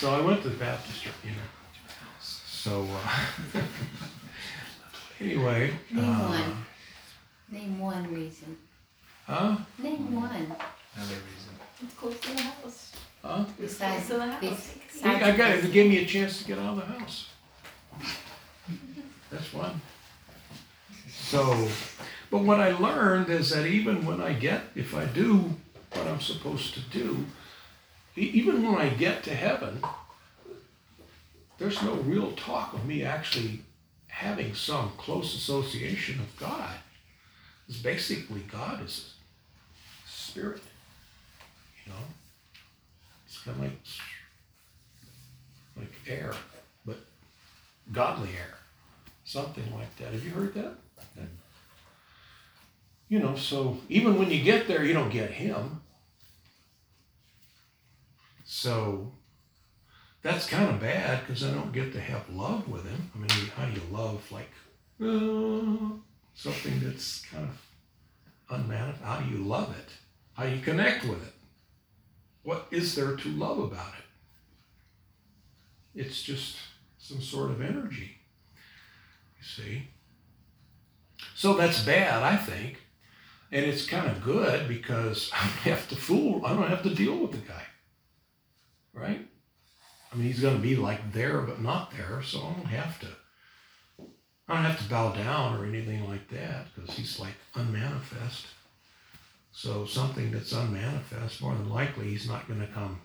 [0.00, 1.36] So I went to the Baptist church, you know.
[2.20, 3.60] So uh,
[5.20, 6.66] anyway, Name uh, one.
[7.50, 8.56] Name one reason.
[9.26, 9.56] huh?
[9.78, 10.30] Name one.
[10.30, 11.52] Another reason.
[11.82, 12.92] It's close to the house.
[13.22, 13.44] Huh?
[13.60, 14.40] Besides, to the house.
[14.92, 15.64] besides I got it.
[15.64, 17.28] It gave me a chance to get out of the house.
[19.30, 19.80] That's fun.
[21.10, 21.68] So,
[22.30, 25.54] but what I learned is that even when I get, if I do
[25.92, 27.24] what I'm supposed to do,
[28.16, 29.82] even when I get to heaven,
[31.58, 33.60] there's no real talk of me actually
[34.08, 36.74] having some close association of God.
[37.68, 39.14] It's basically God is
[40.06, 40.60] a spirit,
[41.84, 41.98] you know.
[43.26, 43.78] It's kind of like
[45.76, 46.32] like air,
[46.86, 46.98] but
[47.92, 48.54] godly air.
[49.24, 50.12] something like that.
[50.12, 50.74] Have you heard that?
[51.18, 51.24] Mm-hmm.
[53.08, 55.80] You know, so even when you get there, you don't get him.
[58.44, 59.12] So
[60.22, 63.10] that's kind of bad because I don't get to have love with him.
[63.14, 64.50] I mean, how do you love like
[65.02, 65.96] uh,
[66.34, 67.60] something that's kind of
[68.50, 69.02] unmanifest?
[69.02, 69.88] How do you love it?
[70.34, 71.32] How do you connect with it?
[72.42, 74.04] What is there to love about it?
[76.00, 76.56] It's just
[76.98, 78.18] some sort of energy.
[79.38, 79.88] You see?
[81.34, 82.82] So that's bad, I think.
[83.52, 86.94] And it's kind of good because I don't have to fool, I don't have to
[86.94, 87.62] deal with the guy.
[88.94, 89.26] Right?
[90.12, 93.00] I mean, he's going to be like there, but not there, so I don't have
[93.00, 93.08] to.
[94.46, 98.46] I don't have to bow down or anything like that because he's like unmanifest.
[99.52, 103.00] So something that's unmanifest, more than likely, he's not going to come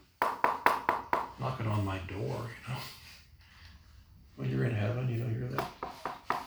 [1.40, 2.80] knocking on my door, you know.
[4.36, 6.44] When you're in heaven, you know, you're that.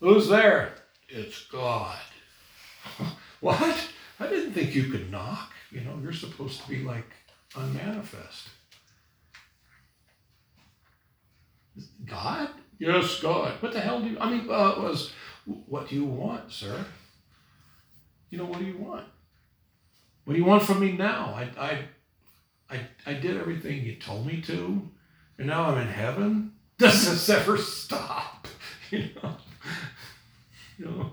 [0.00, 0.74] Who's there?
[1.08, 1.98] It's God.
[3.40, 3.88] what?
[4.18, 5.52] I didn't think you could knock.
[5.70, 7.10] You know, you're supposed to be like
[7.56, 8.48] unmanifest.
[12.06, 12.50] God?
[12.78, 13.52] Yes, God.
[13.60, 15.12] What the hell do you, I mean, uh, was,
[15.44, 16.84] what do you want, sir?
[18.30, 19.06] You know, what do you want?
[20.24, 21.34] What do you want from me now?
[21.34, 21.78] I, I,
[22.70, 24.88] I, I did everything you told me to,
[25.38, 26.52] and now I'm in heaven.
[26.78, 28.48] Does this ever stop?
[28.90, 29.36] You know,
[30.76, 31.12] you know.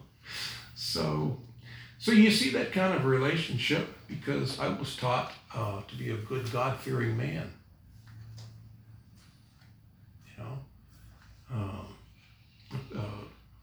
[0.73, 1.37] So,
[1.99, 6.17] so you see that kind of relationship because I was taught uh, to be a
[6.17, 7.53] good God-fearing man.
[10.25, 10.59] You know, um,
[11.53, 12.99] uh,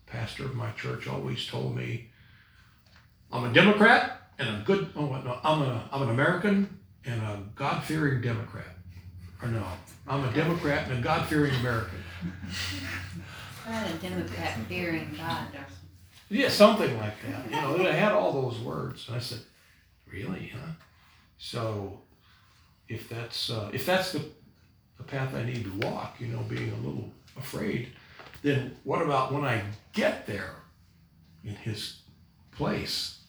[0.07, 2.09] pastor of my church always told me,
[3.33, 4.90] "I'm a Democrat and a good.
[4.97, 8.77] Oh, no, I'm a I'm an American and a God-fearing Democrat."
[9.42, 9.64] Or no,
[10.07, 12.03] I'm a Democrat and a God-fearing American.
[13.68, 15.66] Not a Democrat fearing God or
[16.29, 17.51] Yeah, something like that.
[17.51, 19.09] You know, it had all those words.
[19.09, 19.40] And I said,
[20.11, 20.73] "Really, huh?"
[21.38, 22.01] So,
[22.88, 24.25] if that's uh, if that's the
[24.97, 27.90] the path I need to walk, you know, being a little afraid,
[28.42, 30.57] then what about when I get there
[31.44, 32.01] in His
[32.53, 33.20] place?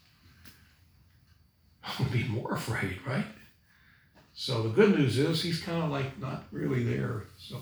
[1.84, 3.26] I'll be more afraid, right?
[4.34, 7.24] So the good news is He's kind of like not really there.
[7.38, 7.62] So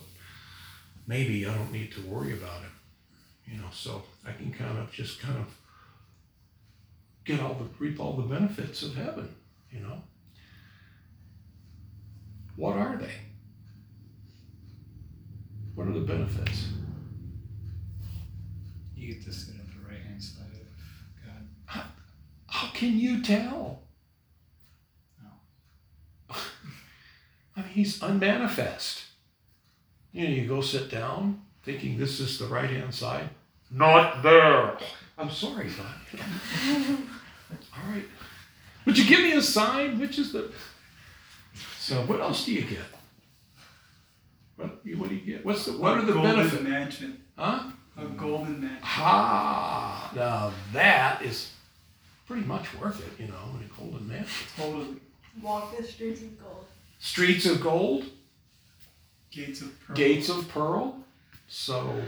[1.08, 2.72] maybe I don't need to worry about Him
[3.46, 5.46] you know so i can kind of just kind of
[7.26, 9.34] get all the reap all the benefits of heaven
[9.72, 10.02] you know
[12.56, 13.14] what are they
[15.76, 16.68] what are the benefits?
[18.96, 21.84] You get to sit at the right hand side of God.
[22.48, 23.82] how can you tell?
[25.22, 26.36] No.
[27.56, 29.04] i mean he's unmanifest.
[30.12, 33.30] You know you go sit down thinking this is the right hand side.
[33.72, 34.78] Not there.
[35.18, 36.20] I'm sorry god
[37.76, 38.06] all right.
[38.86, 40.00] Would you give me a sign?
[40.00, 40.52] Which is the
[41.80, 42.80] so what else do you get
[44.63, 47.21] what, what do you get what's the what are the golden benefits mansion.
[47.38, 48.80] huh A golden mansion.
[48.82, 51.52] ha now that is
[52.28, 54.97] pretty much worth it you know in a golden mansion Totally.
[55.41, 56.65] Walk the streets of gold.
[56.99, 58.06] streets of gold
[59.32, 59.95] Gates of pearl.
[59.95, 60.97] gates of pearl.
[61.47, 62.02] So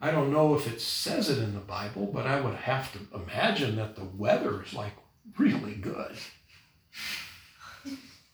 [0.00, 2.98] I don't know if it says it in the Bible, but I would have to
[3.16, 4.94] imagine that the weather is like
[5.36, 6.16] really good.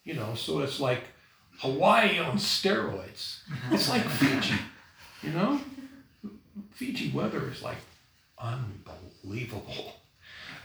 [0.04, 1.04] You know, so it's like
[1.58, 3.40] Hawaii on steroids.
[3.70, 4.56] It's like Fiji,
[5.22, 5.60] you know?
[6.72, 7.78] Fiji weather is like
[8.38, 9.94] unbelievable.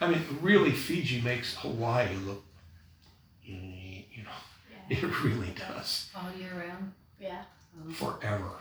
[0.01, 2.43] I mean, really, Fiji makes Hawaii look,
[3.43, 4.39] you know,
[4.89, 6.93] it really does all year round.
[7.19, 7.43] Yeah.
[7.93, 8.51] forever.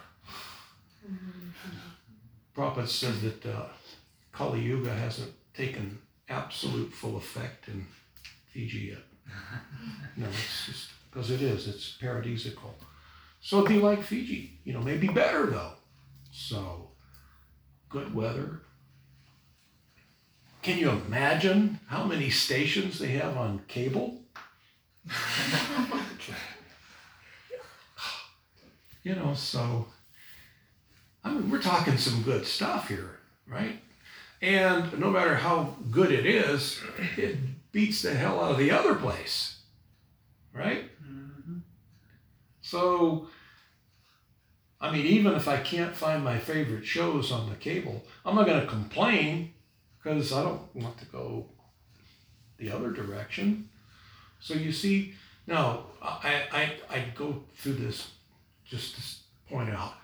[2.57, 3.66] Prabhupada said that uh,
[4.33, 5.99] Kali Yuga hasn't taken
[6.29, 7.87] absolute full effect in
[8.53, 9.05] Fiji yet.
[10.16, 12.75] no, it's just because it is, it's paradisical.
[13.41, 15.73] So it'd be like Fiji, you know, maybe better though.
[16.31, 16.91] So,
[17.89, 18.63] good weather.
[20.63, 24.21] Can you imagine how many stations they have on cable?
[29.03, 29.87] you know, so
[31.25, 33.81] I mean, we're talking some good stuff here, right?
[34.41, 36.81] And no matter how good it is,
[37.17, 37.37] it
[37.73, 39.59] beats the hell out of the other place,
[40.53, 40.85] right?
[42.69, 43.29] So,
[44.79, 48.45] I mean, even if I can't find my favorite shows on the cable, I'm not
[48.45, 49.55] going to complain
[49.97, 51.47] because I don't want to go
[52.59, 53.71] the other direction.
[54.41, 55.14] So you see,
[55.47, 58.11] now I I I go through this
[58.66, 59.95] just to point out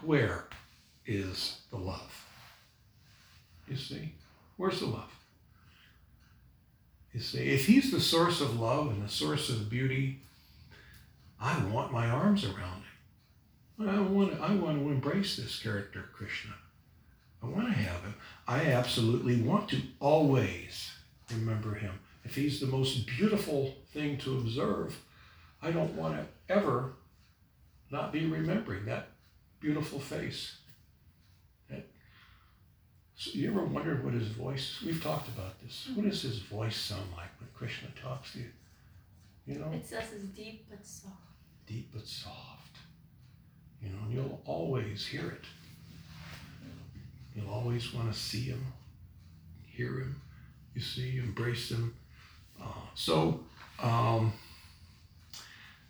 [0.00, 0.44] where
[1.04, 2.24] is the love.
[3.66, 4.12] You see?
[4.56, 5.12] Where's the love?
[7.12, 10.20] You see, if he's the source of love and the source of beauty,
[11.40, 13.88] I want my arms around him.
[13.88, 16.54] I want, I want to embrace this character, Krishna.
[17.42, 18.14] I want to have him.
[18.46, 20.90] I absolutely want to always
[21.30, 22.00] remember him.
[22.24, 24.98] If he's the most beautiful thing to observe,
[25.62, 26.94] I don't want to ever
[27.90, 29.10] not be remembering that
[29.60, 30.56] beautiful face.
[31.70, 31.86] That,
[33.14, 34.82] so you ever wondered what his voice?
[34.84, 35.88] We've talked about this.
[35.94, 38.50] What does his voice sound like when Krishna talks to you?
[39.46, 41.27] You know, It says it's deep but soft.
[42.08, 42.76] Soft.
[43.82, 45.44] You know, and you'll always hear it.
[47.34, 48.64] You'll always want to see him,
[49.66, 50.20] hear him.
[50.74, 51.94] You see, embrace him.
[52.60, 53.40] Uh, so,
[53.80, 54.32] um,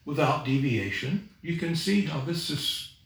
[0.04, 2.96] without deviation, you can see how this is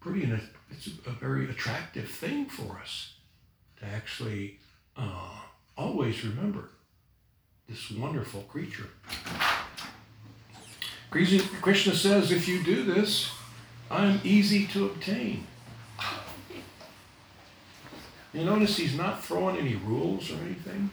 [0.00, 0.28] pretty.
[0.70, 3.14] It's a, a very attractive thing for us
[3.78, 4.58] to actually
[4.96, 5.40] uh,
[5.76, 6.70] always remember
[7.68, 8.88] this wonderful creature.
[11.10, 13.30] Krishna says, if you do this,
[13.90, 15.46] I'm easy to obtain.
[18.32, 20.90] You notice he's not throwing any rules or anything.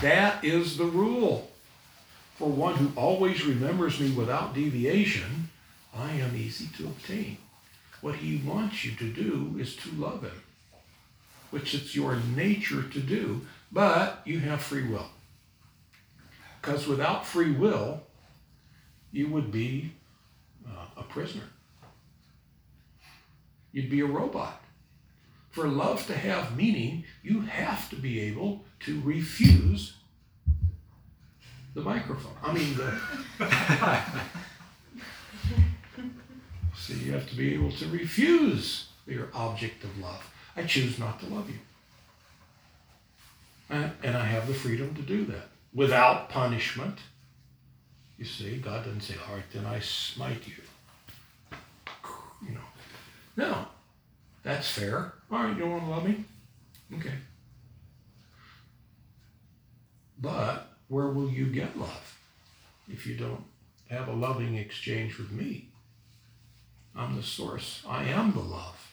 [0.00, 1.50] That is the rule.
[2.36, 5.50] For one who always remembers me without deviation,
[5.94, 7.38] I am easy to obtain.
[8.00, 10.42] What he wants you to do is to love him,
[11.50, 15.10] which it's your nature to do, but you have free will.
[16.62, 18.02] Because without free will,
[19.12, 19.92] you would be
[20.66, 21.48] uh, a prisoner.
[23.72, 24.62] You'd be a robot.
[25.50, 29.94] For love to have meaning, you have to be able to refuse
[31.74, 32.34] the microphone.
[32.42, 33.00] I mean, the.
[36.76, 40.22] See, you have to be able to refuse your object of love.
[40.56, 41.58] I choose not to love you.
[43.70, 46.98] And I have the freedom to do that without punishment.
[48.18, 50.54] You see, God doesn't say, right, then I smite you.
[52.46, 52.60] You know.
[53.36, 53.66] No,
[54.42, 55.14] that's fair.
[55.30, 56.24] All right, you don't want to love me?
[56.96, 57.14] Okay.
[60.20, 62.18] But where will you get love
[62.88, 63.44] if you don't
[63.88, 65.68] have a loving exchange with me?
[66.96, 67.82] I'm the source.
[67.88, 68.92] I am the love.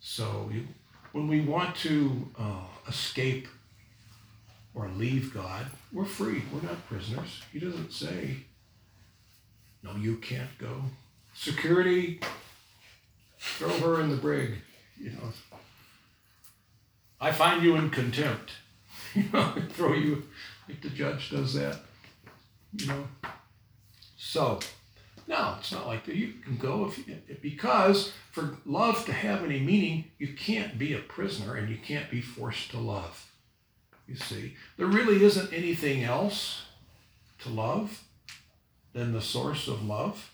[0.00, 0.66] So you,
[1.12, 3.48] when we want to uh, escape
[4.74, 6.42] or leave God, we're free.
[6.52, 7.42] We're not prisoners.
[7.52, 8.38] He doesn't say,
[9.82, 10.82] no, you can't go.
[11.34, 12.20] Security,
[13.38, 14.54] throw her in the brig.
[14.98, 15.32] You know,
[17.20, 18.52] I find you in contempt.
[19.14, 20.24] You know, throw you
[20.68, 21.78] like the judge does that.
[22.76, 23.06] You know.
[24.16, 24.58] So,
[25.28, 26.16] no, it's not like that.
[26.16, 30.94] You can go if you, because for love to have any meaning, you can't be
[30.94, 33.30] a prisoner and you can't be forced to love.
[34.14, 36.66] You see, there really isn't anything else
[37.40, 38.04] to love
[38.92, 40.30] than the source of love,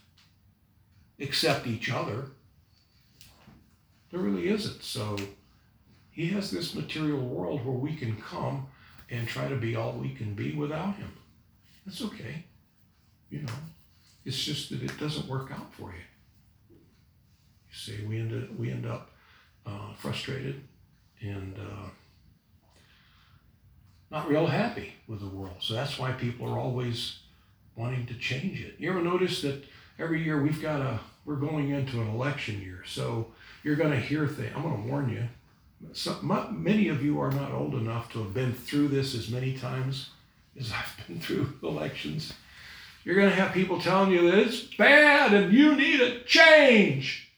[1.19, 2.27] except each other.
[4.11, 4.83] There really isn't.
[4.83, 5.17] So
[6.11, 8.67] he has this material world where we can come
[9.09, 11.13] and try to be all we can be without him.
[11.87, 12.45] That's okay.
[13.31, 13.55] You know,
[14.27, 16.77] it's just that it doesn't work out for you.
[17.71, 19.13] You see, we end up, we end up
[19.65, 20.61] uh, frustrated
[21.23, 21.89] and uh,
[24.11, 25.57] not real happy with the world.
[25.61, 27.21] So that's why people are always
[27.77, 28.75] wanting to change it.
[28.79, 29.65] You ever notice that
[29.99, 33.27] every year we've got a we're going into an election year, so
[33.63, 34.53] you're going to hear things.
[34.57, 35.29] I'm going to warn you.
[35.93, 39.57] Some, many of you are not old enough to have been through this as many
[39.57, 40.11] times
[40.59, 42.33] as I've been through elections.
[43.05, 47.33] You're going to have people telling you that it's bad and you need a change.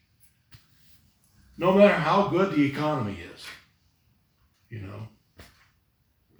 [1.59, 3.45] No matter how good the economy is,
[4.71, 5.09] you know,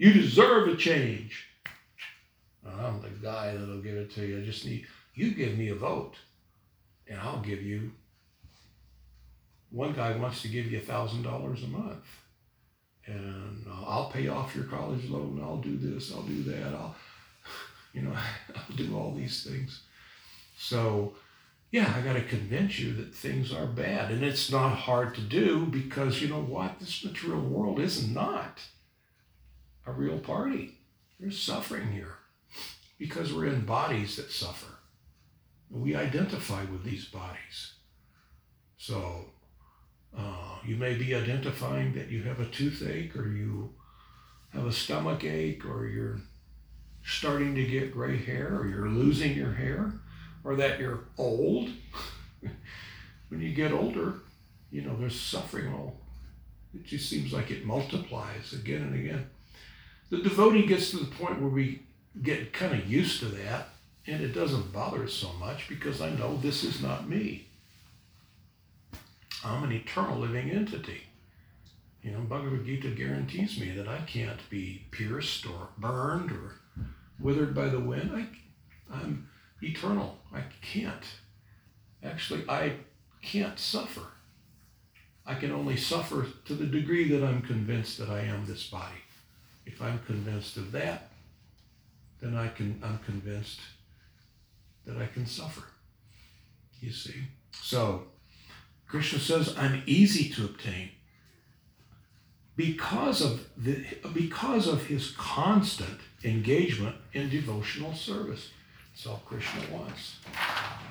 [0.03, 1.47] you deserve a change.
[2.67, 4.41] I'm the guy that'll give it to you.
[4.41, 4.85] I just need
[5.15, 6.15] you give me a vote,
[7.07, 7.93] and I'll give you.
[9.71, 12.05] One guy wants to give you a thousand dollars a month,
[13.07, 15.41] and I'll pay off your college loan.
[15.41, 16.13] I'll do this.
[16.13, 16.75] I'll do that.
[16.75, 16.97] I'll,
[17.93, 18.17] you know,
[18.57, 19.83] I'll do all these things.
[20.59, 21.15] So,
[21.71, 25.21] yeah, I got to convince you that things are bad, and it's not hard to
[25.21, 26.81] do because you know what?
[26.81, 28.59] This material world is not
[29.87, 30.79] a real party.
[31.19, 32.17] There's suffering here
[32.99, 34.75] because we're in bodies that suffer.
[35.71, 37.75] We identify with these bodies.
[38.77, 39.27] So
[40.17, 43.73] uh, you may be identifying that you have a toothache or you
[44.51, 46.21] have a stomach ache or you're
[47.05, 49.93] starting to get gray hair or you're losing your hair
[50.45, 51.71] or that you're old.
[53.29, 54.15] when you get older,
[54.71, 55.97] you know, there's suffering all.
[56.75, 59.27] It just seems like it multiplies again and again.
[60.13, 61.85] The devotee gets to the point where we
[62.23, 63.71] get kind of used to that,
[64.07, 67.47] and it doesn't bother us so much because I know this is not me.
[69.43, 71.05] I'm an eternal living entity.
[72.03, 76.61] You know, Bhagavad Gita guarantees me that I can't be pierced or burned or
[77.19, 78.13] withered by the wind.
[78.15, 78.27] I,
[78.95, 79.31] I'm
[79.63, 80.19] eternal.
[80.35, 81.07] I can't.
[82.05, 82.75] Actually, I
[83.23, 84.09] can't suffer.
[85.25, 88.99] I can only suffer to the degree that I'm convinced that I am this body.
[89.67, 91.11] If I'm convinced of that,
[92.21, 93.61] then I can I'm convinced
[94.87, 95.65] that I can suffer.
[96.81, 97.23] You see?
[97.53, 98.05] So
[98.89, 100.91] Krishna says, I'm easy to obtain
[102.57, 108.51] because of the because of his constant engagement in devotional service.
[108.93, 110.17] That's all Krishna wants.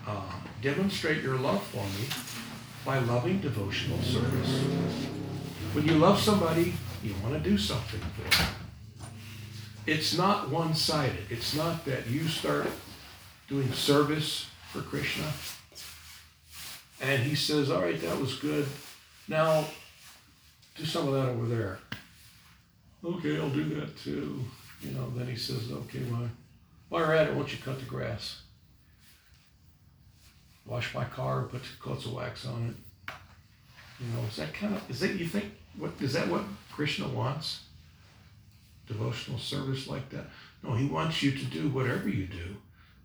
[0.07, 0.21] Uh,
[0.61, 2.07] demonstrate your love for me
[2.83, 4.63] by loving devotional service.
[5.73, 8.60] When you love somebody, you want to do something for them.
[9.85, 11.25] It's not one sided.
[11.29, 12.67] It's not that you start
[13.47, 15.25] doing service for Krishna
[17.01, 18.65] and he says, All right, that was good.
[19.27, 19.65] Now
[20.75, 21.79] do some of that over there.
[23.03, 24.43] Okay, I'll do that too.
[24.81, 26.29] You know, then he says, Okay, well,
[26.89, 28.41] while you're at it, why don't you cut the grass?
[30.65, 33.13] Wash my car, put coats of wax on it.
[33.99, 35.45] You know, is that kind of is that you think
[35.77, 37.61] what is that what Krishna wants?
[38.91, 40.25] Devotional service like that?
[40.63, 42.57] No, he wants you to do whatever you do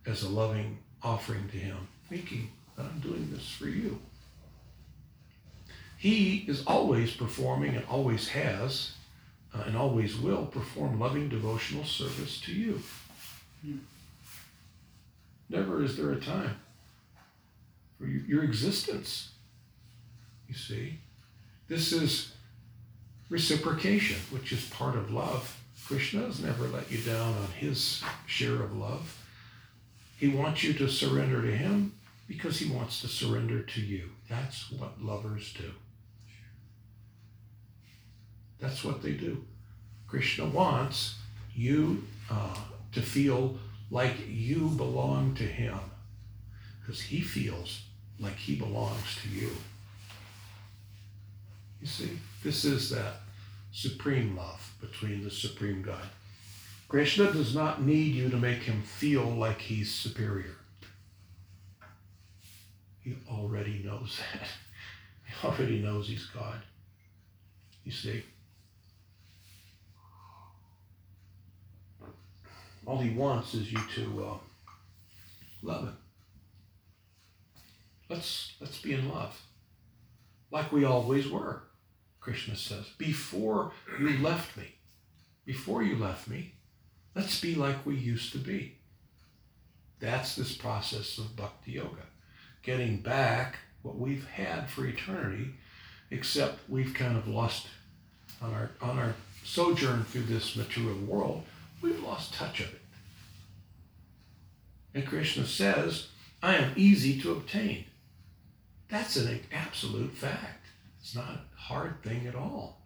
[0.05, 1.77] as a loving offering to him,
[2.09, 4.01] thinking that I'm doing this for you.
[5.97, 8.95] He is always performing and always has
[9.55, 12.83] uh, and always will perform loving devotional service to you.
[13.65, 13.79] Hmm.
[15.49, 16.57] Never is there a time
[17.97, 19.31] for you, your existence.
[20.49, 20.99] You see,
[21.69, 22.33] this is
[23.31, 25.57] reciprocation, which is part of love.
[25.87, 29.23] Krishna has never let you down on his share of love.
[30.19, 31.93] He wants you to surrender to him
[32.27, 34.11] because he wants to surrender to you.
[34.29, 35.71] That's what lovers do.
[38.59, 39.45] That's what they do.
[40.09, 41.19] Krishna wants
[41.55, 42.57] you uh,
[42.93, 43.57] to feel
[43.91, 45.79] like you belong to him
[46.81, 47.83] because he feels
[48.19, 49.51] like he belongs to you.
[51.81, 53.21] You see, this is that
[53.77, 56.09] supreme love between the supreme God.
[56.89, 60.57] Krishna does not need you to make him feel like he's superior.
[63.03, 64.49] He already knows that.
[65.27, 66.63] He already knows he's God.
[67.85, 68.23] You see?
[72.87, 74.39] All he wants is you to uh,
[75.63, 75.97] love him.
[78.09, 79.39] Let's let's be in love,
[80.51, 81.63] like we always were.
[82.27, 83.71] Krishna says, before
[84.01, 84.75] you left me,
[85.45, 86.55] before you left me,
[87.15, 88.79] let's be like we used to be.
[90.01, 92.03] That's this process of bhakti yoga,
[92.65, 95.51] getting back what we've had for eternity,
[96.11, 97.69] except we've kind of lost
[98.43, 99.15] on our on our
[99.45, 101.45] sojourn through this material world
[101.81, 102.83] we've lost touch of it.
[104.95, 106.09] And Krishna says,
[106.43, 107.85] I am easy to obtain.
[108.89, 110.66] That's an absolute fact.
[111.07, 112.81] It's not a hard thing at all.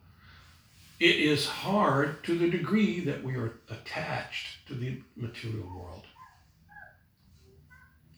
[0.98, 6.02] It is hard to the degree that we are attached to the material world.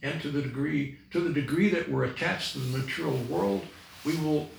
[0.03, 3.65] And to the degree to the degree that we're attached to the material world,
[4.05, 4.51] we will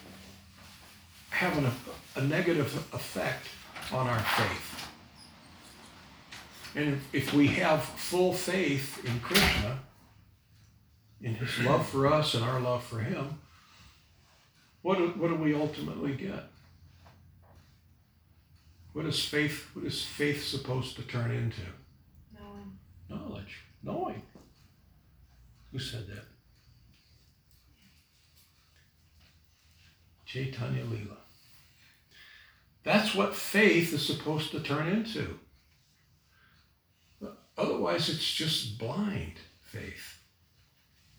[1.32, 1.70] have an,
[2.16, 3.46] a negative effect
[3.92, 4.88] on our faith.
[6.74, 9.80] And if we have full faith in Krishna,
[11.22, 13.40] in his love for us and our love for him,
[14.84, 16.44] what do, what do we ultimately get?
[18.92, 21.62] What is faith what is faith supposed to turn into?
[22.38, 22.78] Knowing.
[23.10, 23.64] Knowledge.
[23.82, 24.22] Knowing.
[25.72, 26.26] Who said that?
[30.26, 31.18] Chaitanya Lila.
[32.84, 35.40] That's what faith is supposed to turn into.
[37.58, 40.20] Otherwise, it's just blind faith.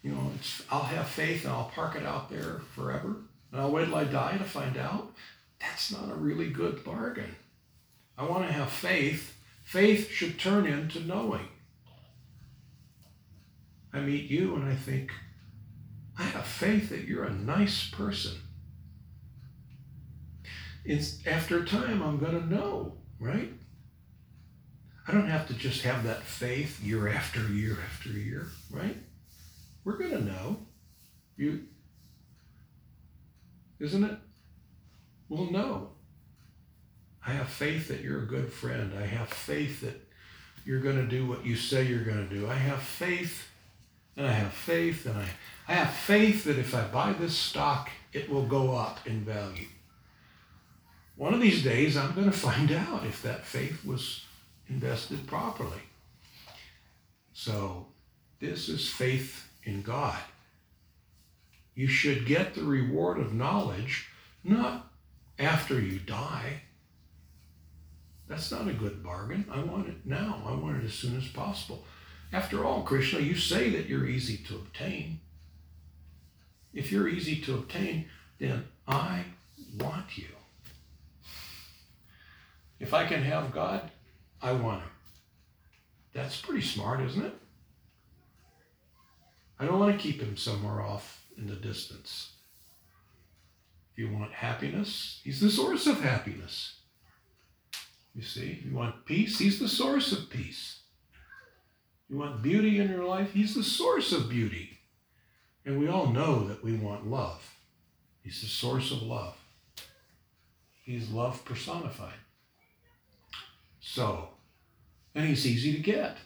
[0.03, 3.17] You know, it's I'll have faith and I'll park it out there forever,
[3.55, 5.13] and I'll wait till I die to find out.
[5.61, 7.37] That's not a really good bargain.
[8.19, 9.37] I want to have faith.
[9.63, 11.47] Faith should turn into knowing.
[13.93, 15.13] I meet you and I think,
[16.19, 18.33] I have faith that you're a nice person.
[20.85, 23.53] It's after time I'm going to know, right?
[25.07, 28.97] I don't have to just have that faith year after year after year, right?
[29.85, 30.57] We're going to know.
[31.37, 31.69] You
[33.85, 34.19] isn't it?
[35.29, 35.91] Well, no.
[37.27, 38.93] I have faith that you're a good friend.
[38.99, 40.01] I have faith that
[40.65, 42.49] you're going to do what you say you're going to do.
[42.49, 43.49] I have faith,
[44.17, 45.29] and I have faith, and I,
[45.69, 49.69] I have faith that if I buy this stock, it will go up in value.
[51.17, 54.25] One of these days, I'm going to find out if that faith was
[54.69, 55.83] invested properly.
[57.33, 57.87] So,
[58.41, 60.19] this is faith in God.
[61.75, 64.09] You should get the reward of knowledge
[64.45, 64.93] not
[65.39, 66.63] after you die.
[68.29, 69.47] That's not a good bargain.
[69.51, 70.43] I want it now.
[70.47, 71.85] I want it as soon as possible.
[72.33, 75.21] After all, Krishna, you say that you're easy to obtain.
[76.73, 78.07] If you're easy to obtain,
[78.39, 79.25] then I
[79.79, 80.27] want you.
[82.81, 83.91] If I can have God,
[84.43, 84.91] I want him.
[86.13, 87.35] That's pretty smart, isn't it?
[89.59, 92.33] I don't want to keep him somewhere off in the distance.
[93.93, 96.81] If you want happiness, he's the source of happiness.
[98.15, 100.81] You see, you want peace, he's the source of peace.
[102.09, 104.79] You want beauty in your life, he's the source of beauty.
[105.65, 107.55] And we all know that we want love.
[108.23, 109.37] He's the source of love.
[110.83, 112.15] He's love personified.
[113.81, 114.29] So,
[115.15, 116.19] and he's easy to get.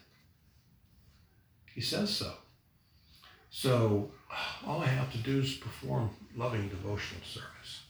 [1.74, 2.34] He says so.
[3.50, 4.10] So,
[4.66, 7.82] all I have to do is perform loving devotional service.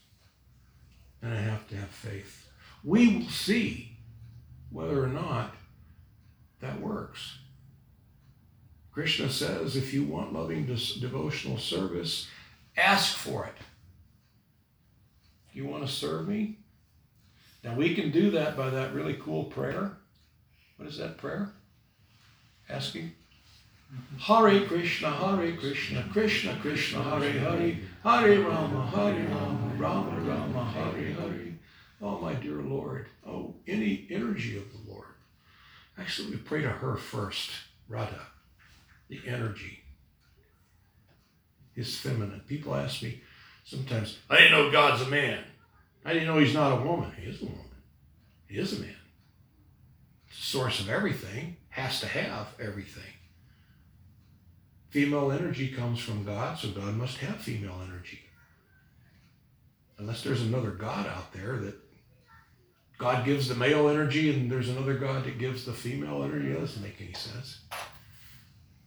[1.21, 2.49] And I have to have faith.
[2.85, 3.97] We will see
[4.71, 5.55] whether or not
[6.61, 7.39] that works.
[8.93, 12.29] Krishna says if you want loving devotional service,
[12.77, 13.55] ask for it.
[15.53, 16.59] You want to serve me?
[17.65, 19.99] Now we can do that by that really cool prayer.
[20.77, 21.53] What is that prayer?
[22.69, 23.13] Asking
[24.19, 31.13] Hare Krishna, Hare Krishna, Krishna Krishna, Hare Hare, Hare Rama, Hare Rama, Rama Rama, Hare
[31.13, 31.55] Hare.
[32.01, 33.07] Oh, my dear Lord.
[33.27, 35.07] Oh, any energy of the Lord.
[35.97, 37.51] Actually, we pray to her first,
[37.89, 38.27] Radha,
[39.09, 39.81] the energy.
[41.75, 42.43] Is feminine.
[42.49, 43.21] People ask me
[43.65, 45.45] sometimes, I didn't know God's a man.
[46.05, 47.13] I didn't know he's not a woman.
[47.17, 47.71] He is a woman.
[48.49, 48.97] He is a man.
[50.27, 53.13] It's the source of everything, has to have everything.
[54.91, 58.21] Female energy comes from God, so God must have female energy.
[59.99, 61.75] Unless there's another God out there that
[62.99, 66.61] God gives the male energy and there's another God that gives the female energy, that
[66.61, 67.61] doesn't make any sense.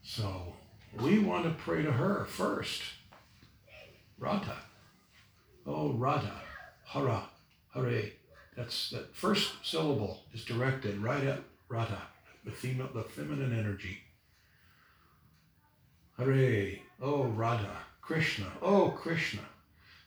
[0.02, 0.54] So
[0.99, 2.82] we want to pray to her first.
[4.18, 4.58] Radha.
[5.66, 6.41] Oh, Radha.
[6.86, 7.24] Hara.
[7.74, 8.12] Hare.
[8.58, 12.02] That's that first syllable is directed right at Radha,
[12.43, 13.99] the female, the feminine energy.
[16.18, 19.41] Hare, oh Radha, Krishna, oh Krishna.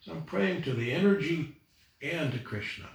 [0.00, 1.56] So I'm praying to the energy
[2.02, 2.86] and to Krishna.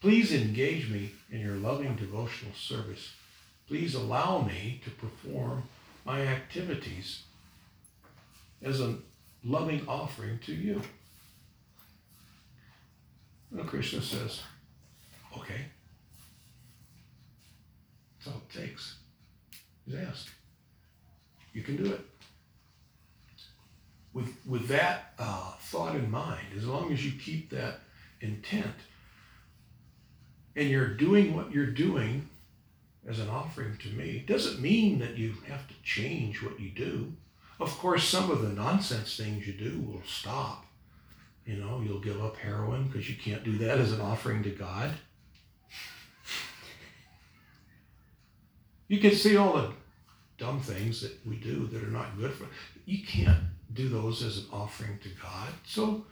[0.00, 3.12] Please engage me in your loving devotional service.
[3.66, 5.64] Please allow me to perform
[6.04, 7.22] my activities
[8.62, 8.96] as a
[9.44, 10.80] loving offering to you.
[13.50, 14.42] And Krishna says,
[15.36, 15.66] okay.
[18.18, 18.96] That's all it takes.
[19.84, 20.30] He's asked
[21.56, 22.00] you can do it.
[24.12, 27.80] With, with that uh, thought in mind, as long as you keep that
[28.20, 28.74] intent
[30.54, 32.28] and you're doing what you're doing
[33.08, 37.14] as an offering to me, doesn't mean that you have to change what you do.
[37.58, 40.66] Of course, some of the nonsense things you do will stop.
[41.46, 44.50] You know, you'll give up heroin because you can't do that as an offering to
[44.50, 44.92] God.
[48.88, 49.72] You can see all the
[50.38, 52.46] dumb things that we do that are not good for
[52.84, 55.48] you can't do those as an offering to God.
[55.66, 56.06] So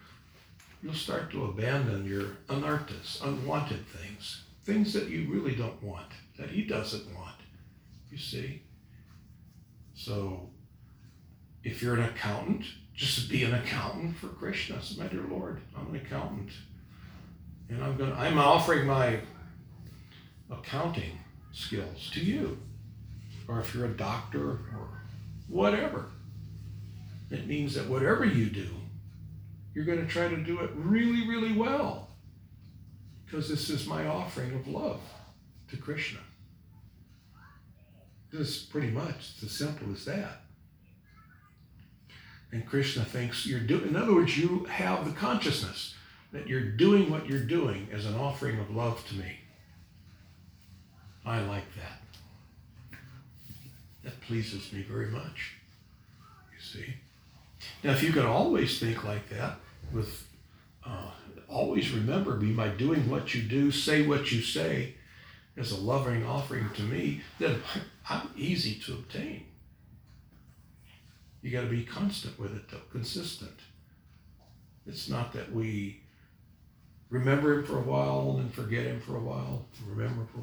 [0.83, 6.09] you'll start to abandon your anarthas, unwanted things, things that you really don't want,
[6.39, 7.37] that he doesn't want.
[8.11, 8.63] You see?
[9.95, 10.51] So
[11.63, 12.65] if you're an accountant,
[12.95, 14.81] just be an accountant for Krishna.
[14.99, 16.51] My dear Lord, I'm an accountant.
[17.69, 19.21] And I'm gonna I'm offering my
[20.51, 21.19] accounting
[21.53, 22.59] skills to you
[23.49, 24.89] or if you're a doctor or
[25.49, 26.07] whatever.
[27.31, 28.69] It means that whatever you do,
[29.75, 32.09] you're going to try to do it really, really well.
[33.25, 35.01] Because this is my offering of love
[35.71, 36.21] to Krishna.
[38.31, 40.43] This is pretty much it's as simple as that.
[42.53, 45.95] And Krishna thinks you're doing, in other words, you have the consciousness
[46.33, 49.39] that you're doing what you're doing as an offering of love to me.
[51.25, 52.04] I like that.
[54.05, 55.55] That pleases me very much,
[56.53, 56.95] you see.
[57.83, 59.57] Now, if you can always think like that,
[59.93, 60.29] with
[60.85, 61.11] uh,
[61.49, 64.95] always remember me by doing what you do, say what you say,
[65.57, 67.61] as a loving offering to me, then
[68.11, 69.47] I'm easy to obtain.
[71.41, 73.59] You got to be constant with it, though, consistent.
[74.87, 76.03] It's not that we
[77.09, 80.41] remember him for a while and then forget him for a while, remember for,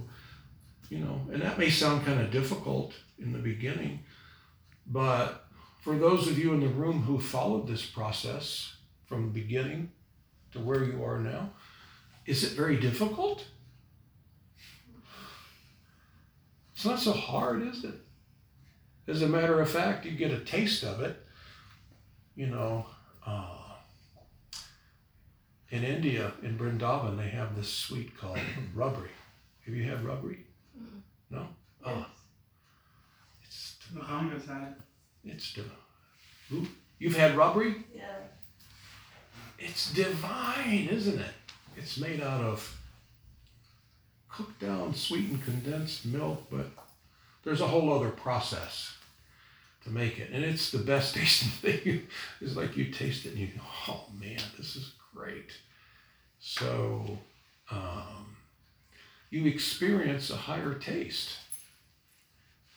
[0.92, 4.04] you know, and that may sound kind of difficult in the beginning,
[4.86, 5.46] but
[5.80, 8.76] for those of you in the room who followed this process
[9.06, 9.90] from the beginning
[10.52, 11.52] to where you are now,
[12.26, 13.46] is it very difficult?
[16.76, 17.96] It's not so hard, is it?
[19.08, 21.26] As a matter of fact, you get a taste of it.
[22.36, 22.86] You know,
[23.26, 23.60] uh,
[25.70, 28.40] in India, in Vrindavan, they have this sweet called
[28.76, 29.10] rabri.
[29.66, 30.40] Have you had rabri?
[31.32, 31.48] No?
[31.86, 32.06] Oh,
[33.44, 35.30] it's The Banga's had it.
[35.32, 35.72] it's divine.
[36.54, 36.68] Ooh,
[37.00, 37.84] you've had rabri?
[37.96, 38.04] Yeah.
[39.58, 41.34] It's divine, isn't it?
[41.78, 42.78] It's made out of
[44.30, 46.68] cooked down, sweetened condensed milk, but
[47.44, 48.94] there's a whole other process
[49.84, 50.32] to make it.
[50.32, 52.08] And it's the best tasting thing.
[52.42, 55.52] It's like you taste it and you go, oh man, this is great.
[56.40, 57.18] So
[57.70, 58.31] um,
[59.32, 61.38] you experience a higher taste.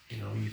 [0.09, 0.51] You know, you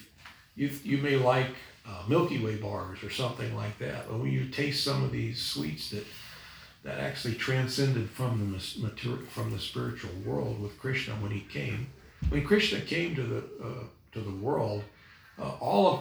[0.55, 1.55] you you may like
[1.89, 5.41] uh, Milky Way bars or something like that, but when you taste some of these
[5.41, 6.05] sweets that
[6.83, 11.41] that actually transcended from the mas- mater- from the spiritual world with Krishna when he
[11.41, 11.87] came,
[12.29, 14.83] when Krishna came to the uh, to the world,
[15.39, 16.01] uh, all of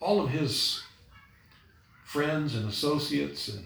[0.00, 0.82] all of his
[2.04, 3.64] friends and associates and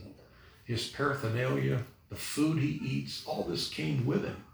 [0.64, 4.45] his paraphernalia, the food he eats, all this came with him.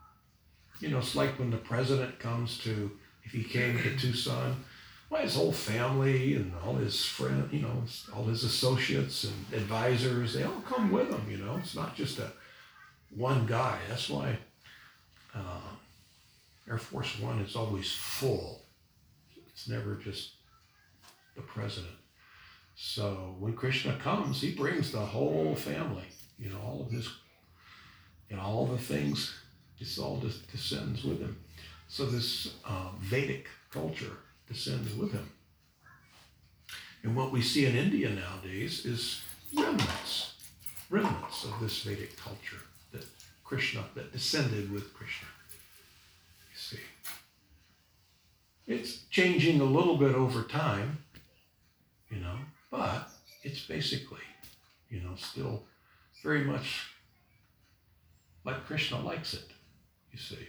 [0.81, 2.91] You know, it's like when the president comes to,
[3.25, 4.65] if he came to Tucson,
[5.11, 7.83] well, his whole family and all his friends, you know,
[8.15, 11.57] all his associates and advisors, they all come with him, you know.
[11.57, 12.31] It's not just a
[13.17, 13.79] one guy.
[13.89, 14.37] That's why
[15.35, 15.71] uh,
[16.69, 18.63] Air Force One is always full.
[19.49, 20.33] It's never just
[21.35, 21.95] the president.
[22.77, 26.05] So when Krishna comes, he brings the whole family,
[26.39, 27.09] you know, all of his,
[28.29, 29.35] you know, all the things,
[29.81, 31.37] it's all just descends with him.
[31.89, 34.17] So this uh, Vedic culture
[34.47, 35.31] descends with him.
[37.03, 39.23] And what we see in India nowadays is
[39.55, 40.35] remnants,
[40.91, 42.63] remnants of this Vedic culture
[42.93, 43.07] that
[43.45, 45.29] Krishna, that descended with Krishna.
[46.51, 46.79] You see.
[48.67, 50.99] It's changing a little bit over time,
[52.11, 52.37] you know,
[52.71, 53.09] but
[53.43, 54.27] it's basically,
[54.91, 55.63] you know, still
[56.23, 56.91] very much
[58.45, 59.51] like Krishna likes it,
[60.13, 60.49] you see.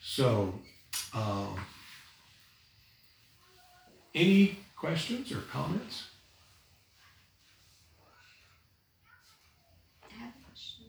[0.00, 0.54] So,
[1.14, 1.58] um,
[4.14, 6.08] any questions or comments?
[10.10, 10.86] I have a question.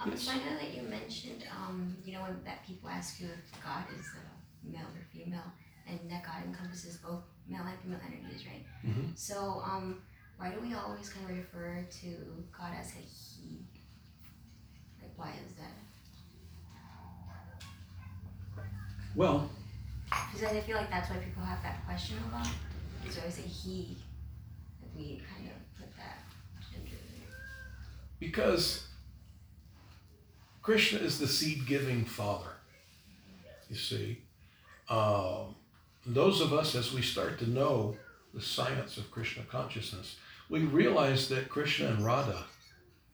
[0.00, 0.28] Um, Yes.
[0.28, 3.84] I know that you mentioned, um, you know, when that people ask you if God
[3.98, 4.20] is uh,
[4.64, 5.52] male or female,
[5.88, 8.64] and that God encompasses both male and female energies, right?
[8.84, 9.16] Mhm.
[9.16, 10.02] So, um,
[10.38, 13.64] why do we always kind of refer to God as a he?
[15.00, 15.72] Like, why is that?
[19.16, 19.48] Well,
[20.30, 22.48] Because I feel like that's why people have that question a lot.
[23.08, 23.96] Is always a he.
[24.82, 26.18] Like we kind of put that
[26.70, 26.96] gender
[28.20, 28.86] because
[30.62, 32.50] Krishna is the seed giving father,
[33.70, 34.18] you see.
[34.88, 35.54] Um,
[36.04, 37.96] those of us, as we start to know
[38.34, 40.16] the science of Krishna consciousness,
[40.50, 42.44] we realize that Krishna and Radha,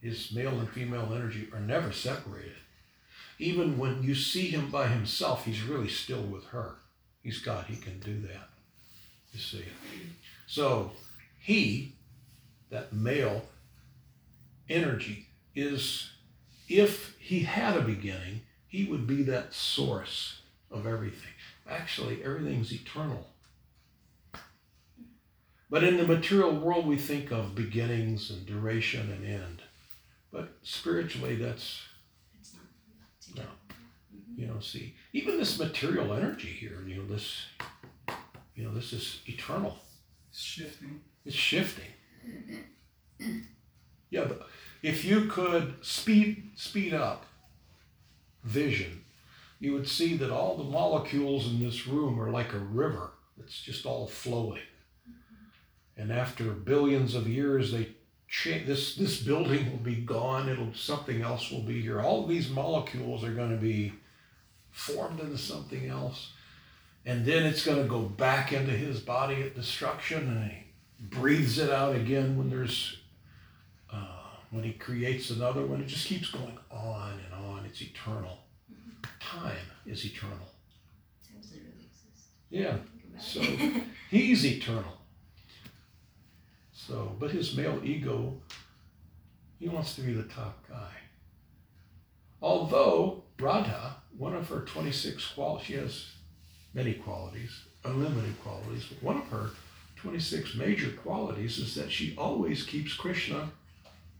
[0.00, 2.61] his male and female energy, are never separated.
[3.38, 6.76] Even when you see him by himself, he's really still with her.
[7.22, 8.48] He's God, he can do that,
[9.32, 9.64] you see.
[10.46, 10.92] So,
[11.40, 11.94] he,
[12.70, 13.44] that male
[14.68, 16.10] energy, is
[16.68, 21.32] if he had a beginning, he would be that source of everything.
[21.68, 23.28] Actually, everything's eternal.
[25.70, 29.62] But in the material world, we think of beginnings and duration and end.
[30.30, 31.80] But spiritually, that's,
[32.40, 32.64] It's not.
[33.18, 33.44] It's No.
[34.36, 37.46] You know, see, even this material energy here, you know, this,
[38.54, 39.78] you know, this is eternal.
[40.30, 41.00] It's shifting.
[41.24, 41.84] It's shifting.
[44.10, 44.46] Yeah, but
[44.82, 47.26] if you could speed speed up
[48.44, 49.04] vision,
[49.58, 53.60] you would see that all the molecules in this room are like a river that's
[53.60, 54.62] just all flowing.
[55.96, 57.88] And after billions of years, they
[58.28, 60.48] cha- this this building will be gone.
[60.48, 62.00] It'll something else will be here.
[62.00, 63.92] All of these molecules are going to be
[64.72, 66.32] formed into something else,
[67.06, 70.64] and then it's going to go back into his body at destruction, and he
[71.00, 72.98] breathes it out again when there's
[73.92, 74.06] uh,
[74.50, 77.64] When he creates another one, it just keeps going on and on.
[77.64, 78.38] It's eternal.
[79.20, 79.56] Time
[79.86, 80.36] is eternal.
[81.26, 82.28] Time doesn't really exist.
[82.50, 82.76] Yeah.
[83.18, 83.40] So
[84.10, 84.98] he's eternal.
[86.72, 88.34] So, but his male ego,
[89.58, 90.92] he wants to be the top guy.
[92.40, 96.06] Although Radha, one of her 26 qualities, she has
[96.74, 99.50] many qualities, unlimited qualities, but one of her
[99.96, 103.50] 26 major qualities is that she always keeps Krishna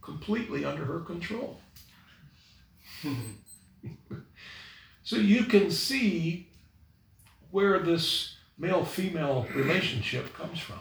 [0.01, 1.61] completely under her control.
[5.03, 6.47] so you can see
[7.51, 10.79] where this male female relationship comes from.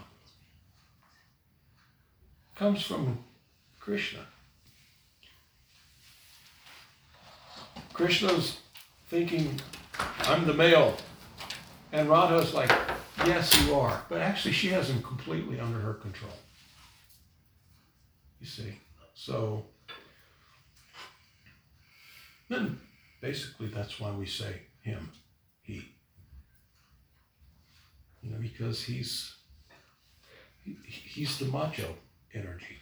[2.56, 3.24] Comes from
[3.80, 4.20] Krishna.
[7.92, 8.61] Krishna's
[9.12, 9.60] thinking,
[10.20, 10.96] I'm the male.
[11.92, 12.72] And Radha's like,
[13.26, 14.02] yes, you are.
[14.08, 16.32] But actually, she has him completely under her control.
[18.40, 18.72] You see?
[19.12, 19.66] So,
[22.48, 22.80] then
[23.20, 25.10] basically, that's why we say him,
[25.60, 25.84] he.
[28.22, 29.34] You know, because he's
[30.64, 31.96] he, he's the macho
[32.32, 32.78] energy.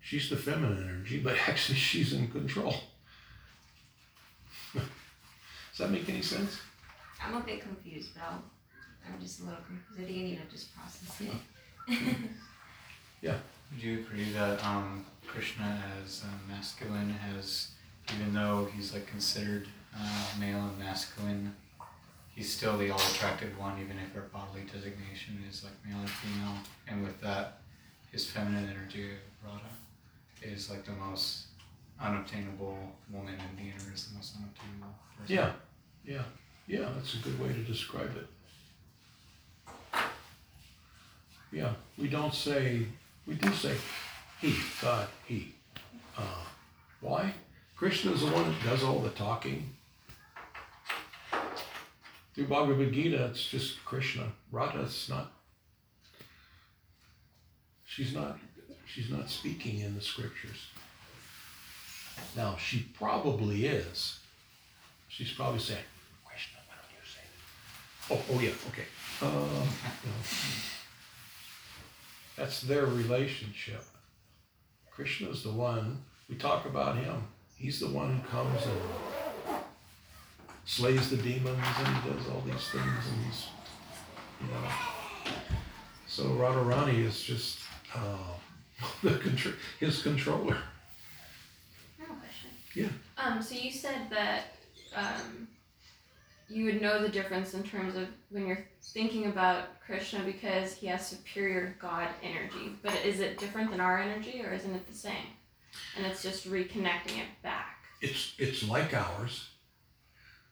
[0.00, 2.76] She's the feminine energy, but actually she's in control.
[5.78, 6.58] Does that make any sense?
[7.24, 8.42] I'm a bit confused, but I'll,
[9.06, 10.00] I'm just a little confused.
[10.00, 12.16] I think I need to just process it.
[13.20, 13.34] Yeah.
[13.72, 17.72] Would you agree that um, Krishna as uh, masculine has,
[18.14, 19.66] even though he's like considered
[19.96, 21.54] uh, male and masculine,
[22.34, 26.08] he's still the all attractive one, even if our bodily designation is like male or
[26.08, 26.54] female.
[26.86, 27.58] And with that,
[28.12, 29.10] his feminine energy,
[29.44, 29.64] Radha,
[30.42, 31.46] is like the most
[32.00, 32.78] unobtainable
[33.12, 35.34] woman, and Dina is the most unobtainable person.
[35.34, 35.52] Yeah,
[36.04, 36.22] yeah,
[36.66, 38.26] yeah, that's a good way to describe it.
[41.50, 42.86] Yeah, we don't say,
[43.26, 43.74] we do say
[44.40, 45.54] he, God, he.
[46.16, 46.44] Uh,
[47.00, 47.32] why?
[47.76, 49.70] Krishna's the one that does all the talking.
[52.34, 54.32] Through Bhagavad Gita, it's just Krishna.
[54.52, 55.32] Radha's not,
[57.84, 58.38] she's not,
[58.86, 60.66] she's not speaking in the scriptures.
[62.36, 64.18] Now, she probably is.
[65.08, 65.84] She's probably saying,
[66.24, 67.20] Krishna, why don't you say
[68.08, 68.14] that?
[68.14, 68.86] Oh, oh yeah, okay.
[69.20, 69.68] Um,
[72.36, 73.82] that's their relationship.
[74.90, 75.98] Krishna's the one,
[76.28, 77.22] we talk about him.
[77.56, 79.58] He's the one who comes and
[80.64, 83.46] slays the demons and does all these things and he's,
[84.40, 84.68] you know.
[86.06, 87.60] So Radharani is just
[87.94, 88.34] uh,
[89.02, 90.58] the contr- his controller.
[91.98, 92.50] I have a question.
[92.74, 92.88] Yeah.
[93.16, 94.57] Um, so you said that
[94.98, 95.48] um,
[96.48, 100.86] you would know the difference in terms of when you're thinking about Krishna because he
[100.86, 102.76] has superior God energy.
[102.82, 105.26] But is it different than our energy or isn't it the same?
[105.96, 107.84] And it's just reconnecting it back.
[108.00, 109.50] It's it's like ours,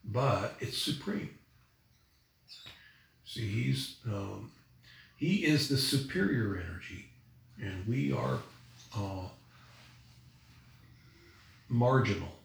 [0.05, 1.29] but it's supreme.
[3.25, 4.51] See, he's um,
[5.15, 7.07] he is the superior energy,
[7.59, 8.39] and we are
[8.95, 9.27] uh,
[11.69, 12.36] marginal.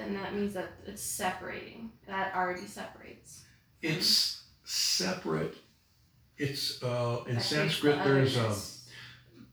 [0.00, 1.90] But then that means that it's separating.
[2.06, 3.42] That already separates.
[3.82, 5.56] It's separate.
[6.38, 7.98] It's uh, in That Sanskrit.
[7.98, 8.88] the There's a otherness.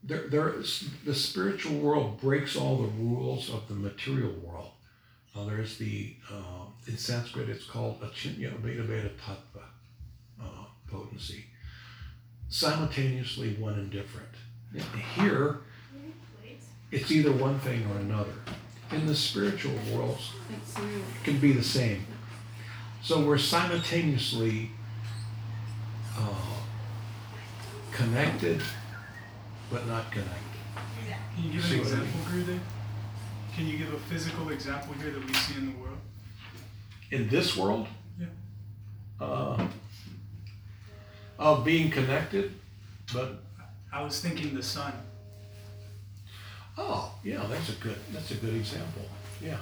[0.02, 4.70] there, there's the spiritual world breaks all the rules of the material world.
[5.36, 9.64] Uh, there's the uh, in Sanskrit it's called achintya bheda abheda tattva
[10.42, 11.44] uh, potency,
[12.48, 14.28] simultaneously one and different.
[15.14, 15.58] Here,
[16.90, 18.32] it's either one thing or another.
[18.90, 22.06] In the spiritual worlds it can be the same.
[23.02, 24.70] So we're simultaneously
[26.16, 26.22] uh,
[27.92, 28.62] connected,
[29.70, 30.34] but not connected.
[31.36, 32.02] Can you give See an what I mean?
[32.04, 32.60] example, Gurudev?
[33.54, 35.98] Can you give a physical example here that we see in the world?
[37.10, 37.86] in this world
[38.20, 38.26] Yeah.
[39.18, 39.66] uh,
[41.38, 42.52] of being connected
[43.14, 43.40] but
[43.90, 44.92] I was thinking the sun.
[46.78, 49.02] Oh yeah that's a good that's a good example.
[49.42, 49.58] Yeah.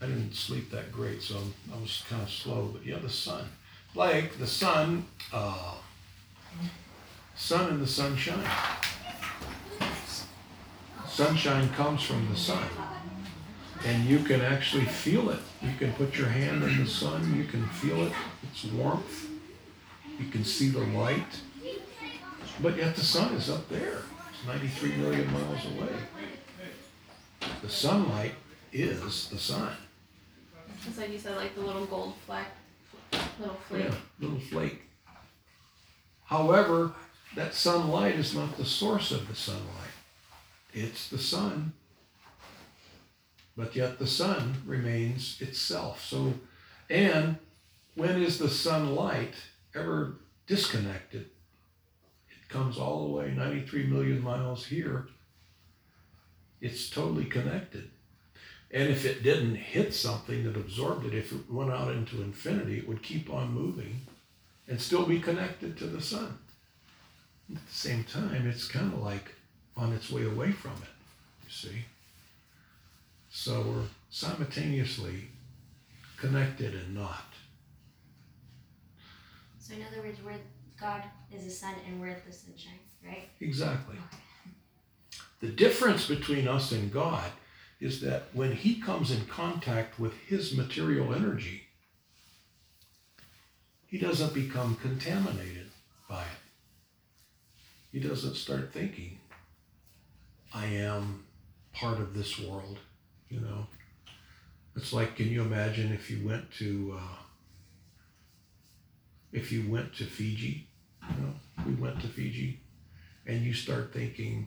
[0.00, 1.36] I didn't sleep that great so
[1.72, 3.44] i was kind of slow but yeah the sun.
[3.94, 5.74] Like the sun uh,
[7.34, 8.44] sun and the sunshine.
[11.06, 12.66] Sunshine comes from the sun.
[13.84, 15.40] And you can actually feel it.
[15.60, 19.28] You can put your hand in the sun, you can feel it, its warmth,
[20.18, 21.40] you can see the light.
[22.60, 25.92] But yet the sun is up there, it's 93 million miles away.
[27.62, 28.34] The sunlight
[28.72, 29.72] is the sun.
[30.86, 32.46] It's like you said, like the little gold fleck,
[33.38, 33.84] little flake.
[33.84, 34.82] Yeah, little flake.
[36.24, 36.92] However,
[37.36, 39.94] that sunlight is not the source of the sunlight.
[40.72, 41.72] It's the sun.
[43.56, 46.04] But yet the sun remains itself.
[46.04, 46.34] So,
[46.88, 47.36] and
[47.94, 49.34] when is the sunlight
[49.74, 51.30] ever disconnected?
[52.52, 55.06] Comes all the way 93 million miles here.
[56.60, 57.88] It's totally connected.
[58.70, 62.76] And if it didn't hit something that absorbed it, if it went out into infinity,
[62.76, 64.02] it would keep on moving
[64.68, 66.38] and still be connected to the sun.
[67.50, 69.34] At the same time, it's kind of like
[69.74, 70.92] on its way away from it,
[71.44, 71.84] you see.
[73.30, 75.28] So we're simultaneously
[76.18, 77.32] connected and not.
[79.58, 80.32] So in other words, we're
[80.82, 81.02] God
[81.32, 83.28] is the sun and we're the sunshine, right?
[83.40, 83.96] Exactly.
[85.40, 87.30] The difference between us and God
[87.80, 91.62] is that when He comes in contact with His material energy,
[93.86, 95.70] He doesn't become contaminated
[96.08, 96.42] by it.
[97.92, 99.18] He doesn't start thinking,
[100.52, 101.24] I am
[101.72, 102.78] part of this world,
[103.28, 103.66] you know.
[104.74, 107.22] It's like, can you imagine if you went to, uh,
[109.32, 110.68] if you went to Fiji,
[111.08, 111.32] you know,
[111.66, 112.60] we went to Fiji,
[113.26, 114.46] and you start thinking,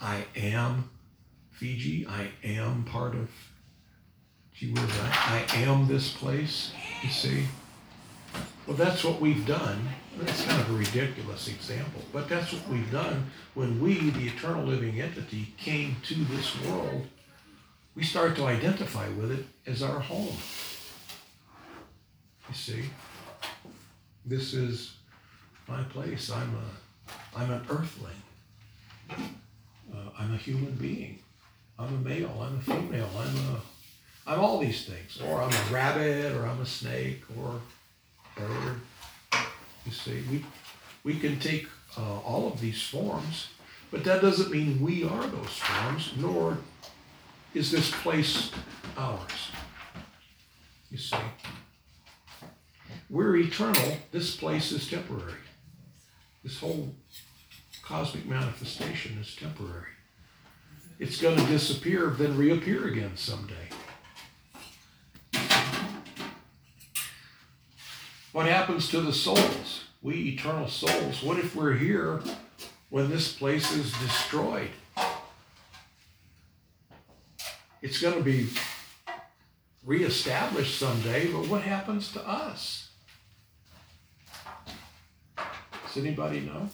[0.00, 0.90] I am
[1.50, 3.30] Fiji, I am part of,
[4.54, 7.44] gee whiz, I, I am this place, you see?
[8.66, 9.88] Well, that's what we've done.
[10.18, 14.64] That's kind of a ridiculous example, but that's what we've done when we, the eternal
[14.64, 17.06] living entity, came to this world.
[17.94, 20.36] We start to identify with it as our home.
[22.48, 22.84] You see?
[24.24, 24.96] This is
[25.68, 26.30] my place.
[26.30, 28.22] I'm a, I'm an earthling.
[29.10, 31.18] Uh, I'm a human being.
[31.78, 32.40] I'm a male.
[32.40, 33.10] I'm a female.
[33.16, 33.60] I'm a,
[34.26, 35.20] I'm all these things.
[35.26, 37.60] Or I'm a rabbit, or I'm a snake, or
[38.36, 38.80] bird.
[39.84, 40.44] You see, we,
[41.02, 41.66] we can take
[41.98, 43.48] uh, all of these forms,
[43.90, 46.58] but that doesn't mean we are those forms, nor
[47.54, 48.50] is this place
[48.96, 49.50] ours.
[50.90, 51.16] You see,
[53.10, 53.96] we're eternal.
[54.10, 55.34] This place is temporary.
[56.42, 56.92] This whole
[57.82, 59.92] cosmic manifestation is temporary.
[60.98, 63.68] It's going to disappear, then reappear again someday.
[68.32, 69.84] What happens to the souls?
[70.00, 71.22] We eternal souls.
[71.22, 72.22] What if we're here
[72.90, 74.70] when this place is destroyed?
[77.82, 78.48] It's going to be
[79.84, 82.91] reestablished someday, but what happens to us?
[85.94, 86.68] Does anybody know?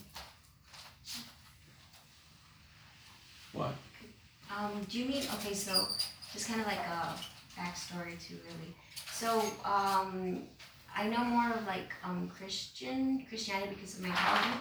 [3.53, 3.75] What?
[4.57, 5.55] Um, do you mean okay?
[5.55, 5.87] So
[6.33, 7.15] just kind of like a
[7.59, 8.75] backstory too, really.
[9.11, 10.43] So um,
[10.97, 14.61] I know more of like um, Christian Christianity because of my childhood,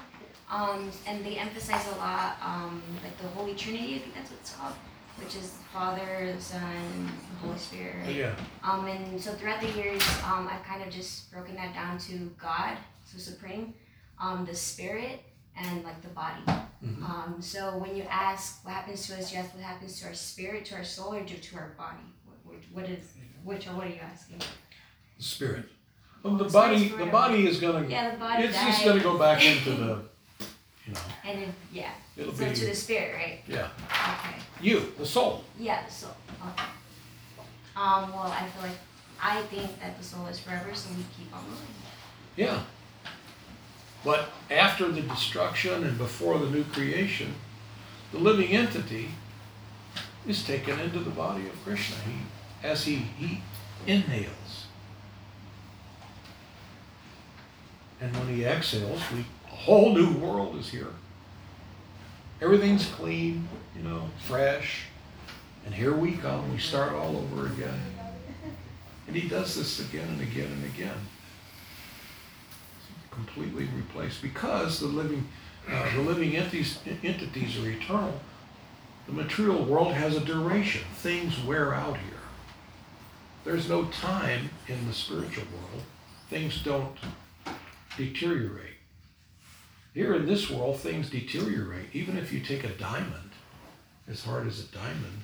[0.50, 3.96] um, and they emphasize a lot um, like the Holy Trinity.
[3.96, 4.74] I think that's what it's called,
[5.20, 7.10] which is Father, Son, and
[7.44, 7.96] Holy Spirit.
[8.06, 8.16] Right?
[8.16, 8.36] Yeah.
[8.64, 12.32] Um, and so throughout the years, um, I've kind of just broken that down to
[12.42, 13.76] God, so Supreme,
[14.20, 15.22] um, the Spirit,
[15.56, 16.42] and like the body.
[16.84, 17.04] Mhm.
[17.04, 20.14] Um, so when you ask what happens to us, you ask what happens to our
[20.14, 21.98] spirit, to our soul, or to to our body.
[22.26, 23.06] What, what, what is
[23.44, 24.40] which or what are you asking?
[25.18, 25.66] The spirit.
[26.22, 27.88] Well, the The body, the body is gonna.
[27.88, 28.68] Yeah, the body It's died.
[28.72, 30.02] just gonna go back into the,
[30.86, 33.40] you know, And then, yeah, it'll so to be, the spirit, right?
[33.48, 34.36] yeah, Okay.
[34.62, 35.44] you, the soul.
[35.60, 36.12] Yeah, the soul.
[36.52, 36.64] Okay.
[37.76, 38.78] Um, well, I feel like
[39.22, 41.68] I think that the soul is forever, so we keep on moving.
[42.36, 42.62] Yeah.
[44.08, 47.36] But after the destruction and before the new creation,
[48.14, 49.10] the living entity
[50.26, 51.98] is taken into the body of Krishna.
[52.06, 53.42] He, as he, he
[53.86, 54.68] inhales.
[58.00, 60.94] And when he exhales, we, a whole new world is here.
[62.42, 64.84] Everything's clean, you know, fresh.
[65.66, 67.82] And here we come, we start all over again.
[69.06, 70.96] And he does this again and again and again
[73.18, 75.28] completely replaced because the living
[75.70, 78.20] uh, the living entities entities are eternal.
[79.08, 80.84] The material world has a duration.
[80.96, 82.24] Things wear out here.
[83.44, 85.84] There's no time in the spiritual world.
[86.30, 86.98] Things don't
[87.98, 88.76] deteriorate.
[89.94, 91.88] Here in this world, things deteriorate.
[91.94, 93.32] Even if you take a diamond,
[94.08, 95.24] as hard as a diamond,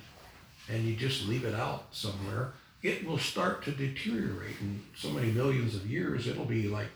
[0.68, 4.56] and you just leave it out somewhere, it will start to deteriorate.
[4.60, 6.88] In so many millions of years, it'll be like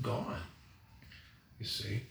[0.00, 0.42] gone.
[1.58, 2.02] You see?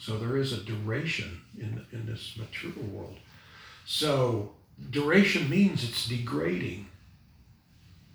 [0.00, 3.16] So there is a duration in, in this material world.
[3.84, 4.52] So
[4.90, 6.86] duration means it's degrading.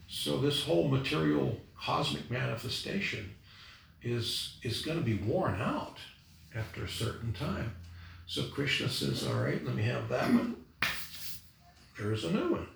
[0.08, 3.36] So this whole material cosmic manifestation
[4.02, 5.98] is is going to be worn out
[6.56, 7.76] after a certain time.
[8.26, 10.56] So Krishna says, "All right, let me have that one.
[11.98, 12.68] There's a new one,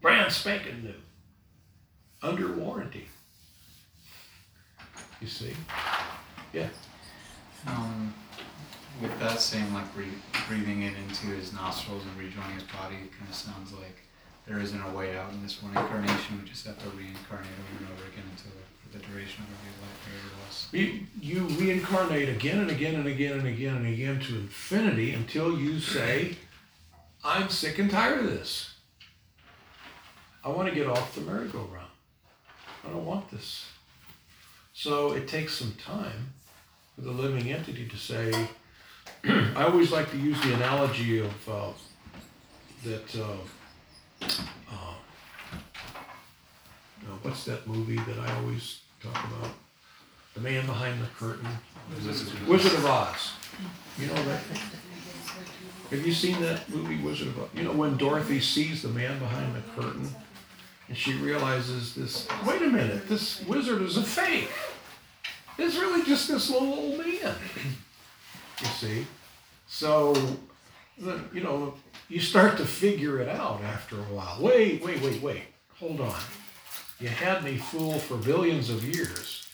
[0.00, 1.00] brand spanking new,
[2.22, 3.06] under warranty."
[5.20, 5.52] You see?
[6.52, 6.68] Yeah.
[7.66, 8.14] Um,
[9.02, 10.06] with that same like re-
[10.48, 13.96] breathing it into his nostrils and rejoining his body, it kind of sounds like
[14.46, 16.40] there isn't a way out in this one incarnation.
[16.42, 18.52] We just have to reincarnate over and over again until
[18.82, 20.68] for the duration of our life, it was.
[20.72, 25.58] You, you reincarnate again and again and again and again and again to infinity until
[25.58, 26.36] you say,
[27.22, 28.74] I'm sick and tired of this.
[30.42, 31.90] I want to get off the merry-go-round.
[32.86, 33.66] I don't want this.
[34.82, 36.32] So it takes some time
[36.94, 38.32] for the living entity to say,
[39.24, 41.72] I always like to use the analogy of uh,
[42.84, 44.94] that, uh, uh,
[47.02, 49.50] no, what's that movie that I always talk about?
[50.32, 51.50] The Man Behind the Curtain.
[52.48, 53.32] Wizard of Oz.
[53.98, 54.40] You know that?
[55.90, 57.48] Have you seen that movie, Wizard of Oz?
[57.54, 60.08] You know when Dorothy sees the man behind the curtain
[60.90, 64.50] and she realizes this, wait a minute, this wizard is a fake.
[65.60, 67.34] It's really just this little old man.
[68.60, 69.06] You see?
[69.68, 70.14] So,
[70.98, 71.74] the, you know,
[72.08, 74.38] you start to figure it out after a while.
[74.40, 75.42] Wait, wait, wait, wait.
[75.78, 76.20] Hold on.
[76.98, 79.46] You had me fooled for billions of years,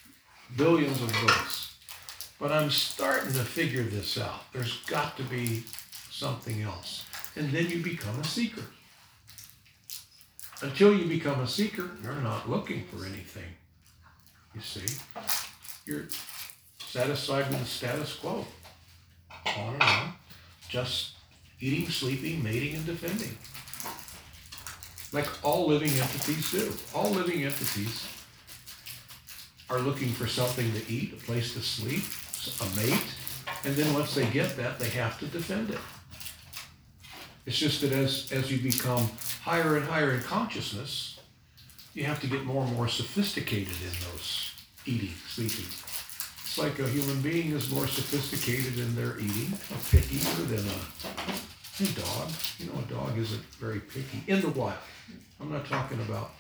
[0.57, 1.77] billions of books.
[2.39, 4.53] But I'm starting to figure this out.
[4.53, 5.65] There's got to be
[6.11, 7.05] something else.
[7.35, 8.65] And then you become a seeker.
[10.63, 13.53] Until you become a seeker, you're not looking for anything.
[14.55, 14.97] You see?
[15.87, 16.09] You're
[16.79, 18.45] satisfied with the status quo.
[19.57, 20.13] On and on.
[20.69, 21.13] Just
[21.61, 23.39] eating, sleeping, mating, and defending.
[25.13, 26.73] Like all living entities do.
[26.93, 28.05] All living entities
[29.71, 32.03] are looking for something to eat, a place to sleep,
[32.61, 33.05] a mate,
[33.65, 35.79] and then once they get that, they have to defend it.
[37.47, 39.09] It's just that as, as you become
[39.43, 41.21] higher and higher in consciousness,
[41.95, 44.56] you have to get more and more sophisticated in those
[44.87, 45.67] eating, sleeping.
[45.67, 51.83] It's like a human being is more sophisticated in their eating, a pickier than a,
[51.83, 52.33] a dog.
[52.59, 54.79] You know, a dog isn't very picky in the wild.
[55.41, 56.31] I'm not talking about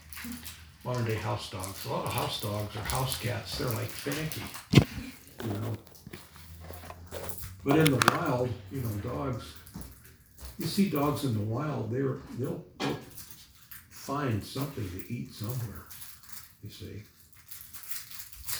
[0.84, 1.84] modern day house dogs.
[1.84, 3.59] A lot of house dogs are house cats.
[3.59, 4.42] They're like finicky,
[5.44, 5.76] you know.
[7.64, 9.44] But in the wild, you know, dogs.
[10.59, 11.90] You see dogs in the wild.
[11.90, 12.97] They're they'll, they'll
[13.90, 15.84] find something to eat somewhere.
[16.62, 17.03] You see.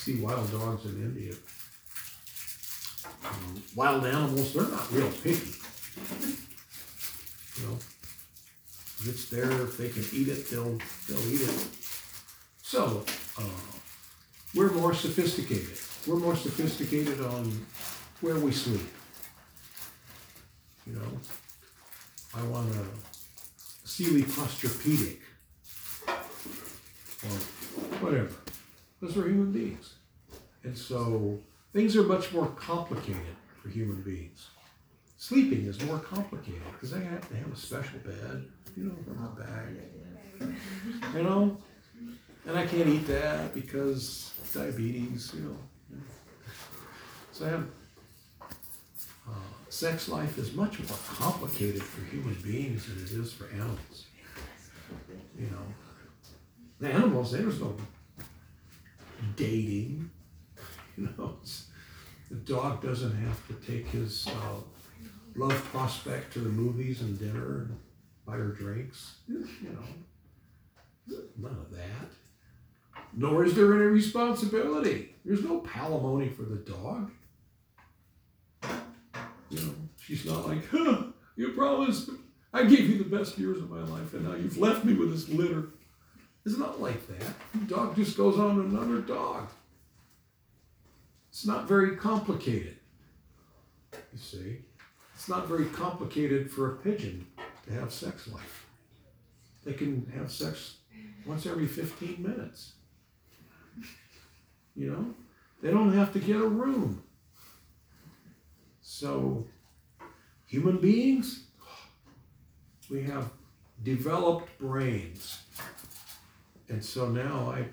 [0.07, 1.34] See wild dogs in India.
[3.24, 5.50] Um, wild animals, they're not real picky.
[7.57, 7.74] You know,
[9.00, 10.78] if it's there, if they can eat it, they'll
[11.09, 11.68] they'll eat it.
[12.62, 13.04] So,
[13.36, 13.62] uh,
[14.54, 15.76] we're more sophisticated.
[16.07, 17.66] We're more sophisticated on
[18.20, 18.86] where we sleep.
[20.86, 21.20] You know,
[22.32, 22.84] I want a
[23.84, 25.18] Sealy Posturepedic
[27.24, 27.38] or
[28.00, 28.30] whatever.
[29.00, 29.96] Because we're human beings.
[30.67, 31.38] And so
[31.72, 34.49] things are much more complicated for human beings.
[35.17, 38.45] Sleeping is more complicated because I have to have a special bed,
[38.76, 39.76] you know, for my bag.
[41.14, 41.57] You know?
[42.47, 45.57] And I can't eat that because diabetes, you know.
[47.30, 47.67] So I have
[49.29, 49.33] uh,
[49.68, 54.07] sex life is much more complicated for human beings than it is for animals.
[55.38, 55.67] You know,
[56.80, 57.76] the animals there's no
[59.37, 60.11] dating.
[60.99, 61.37] You know,
[62.31, 64.61] the dog doesn't have to take his uh,
[65.37, 67.79] love prospect to the movies and dinner and
[68.25, 69.17] buy her drinks.
[69.29, 73.03] You know, none of that.
[73.13, 75.14] Nor is there any responsibility.
[75.25, 77.11] There's no palimony for the dog.
[79.51, 81.05] You know, she's not like, huh,
[81.37, 82.11] you promised
[82.53, 85.13] I gave you the best years of my life and now you've left me with
[85.13, 85.68] this litter.
[86.47, 87.35] It's not like that.
[87.55, 89.49] The dog just goes on another dog.
[91.37, 92.79] It's not very complicated.
[93.92, 94.57] You see?
[95.14, 97.26] It's not very complicated for a pigeon
[97.67, 98.67] to have sex life.
[99.63, 100.76] They can have sex
[101.26, 102.72] once every 15 minutes.
[104.75, 105.14] You know?
[105.61, 107.03] They don't have to get a room.
[108.80, 109.46] So,
[110.46, 111.49] human beings,
[112.88, 113.30] we have
[113.83, 115.38] developed brains.
[116.71, 117.67] And so now I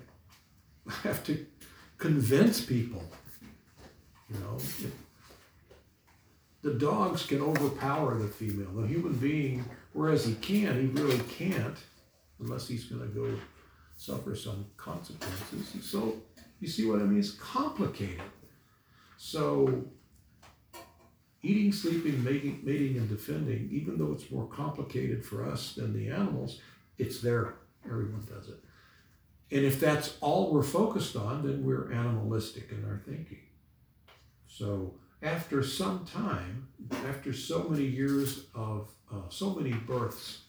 [1.08, 1.46] have to
[1.96, 3.02] convince people,
[4.32, 4.58] you know,
[6.62, 8.70] the dogs can overpower the female.
[8.70, 11.76] The human being, whereas he can, he really can't,
[12.40, 13.30] unless he's going to go
[13.96, 15.84] suffer some consequences.
[15.84, 16.16] So,
[16.60, 17.18] you see what I mean?
[17.18, 18.22] It's complicated.
[19.18, 19.84] So,
[21.42, 26.08] eating, sleeping, mating, mating, and defending, even though it's more complicated for us than the
[26.08, 26.60] animals,
[26.98, 27.54] it's there.
[27.84, 28.58] Everyone does it.
[29.50, 33.43] And if that's all we're focused on, then we're animalistic in our thinking.
[34.56, 36.68] So, after some time,
[37.08, 40.42] after so many years of uh, so many births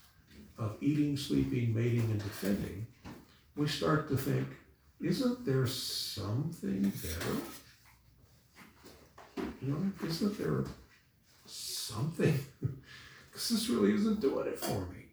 [0.60, 2.86] of eating, sleeping, mating, and defending,
[3.56, 4.48] we start to think,
[5.02, 7.36] isn't there something better?
[9.60, 10.66] You know, isn't there
[11.46, 12.40] something?
[13.32, 15.08] Because this really isn't doing it for me.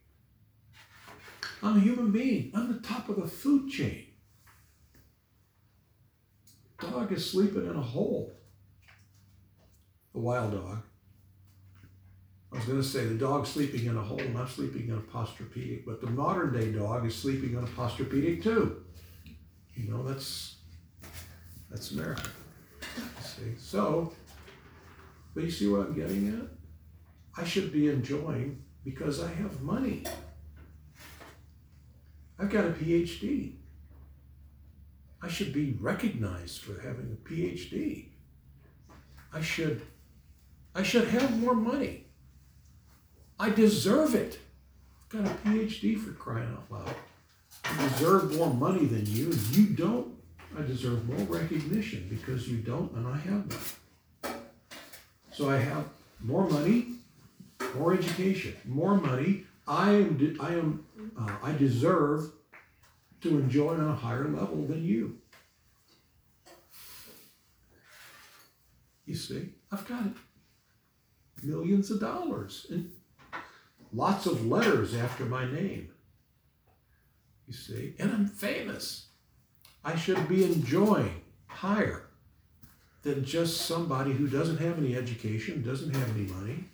[1.60, 2.52] I'm a human being.
[2.54, 4.06] I'm the top of the food chain.
[6.78, 8.32] Dog is sleeping in a hole.
[10.12, 10.82] The wild dog.
[12.52, 15.00] I was going to say the dog sleeping in a hole, not sleeping in a
[15.00, 18.84] posturepedic, but the modern day dog is sleeping in a posturepedic too.
[19.74, 20.56] You know, that's
[21.70, 22.28] that's America.
[23.22, 24.12] See, so,
[25.34, 27.40] but you see what I'm getting at?
[27.42, 30.04] I should be enjoying because I have money.
[32.38, 33.54] I've got a PhD.
[35.22, 38.08] I should be recognized for having a PhD.
[39.32, 39.80] I should
[40.74, 42.06] I should have more money.
[43.38, 44.38] I deserve it.
[45.02, 46.94] I've got a PhD for crying out loud.
[47.64, 50.14] I deserve more money than you, and you don't.
[50.58, 53.48] I deserve more recognition because you don't, and I have
[54.24, 54.34] none.
[55.32, 55.86] So I have
[56.20, 56.86] more money,
[57.76, 59.44] more education, more money.
[59.66, 60.36] I am.
[60.40, 60.86] I am.
[61.18, 62.32] Uh, I deserve
[63.22, 65.18] to enjoy on a higher level than you.
[69.06, 70.04] You see, I've got
[71.42, 72.90] millions of dollars and
[73.92, 75.88] lots of letters after my name.
[77.46, 79.08] You see, and I'm famous.
[79.84, 82.08] I should be enjoying higher
[83.02, 86.64] than just somebody who doesn't have any education, doesn't have any money.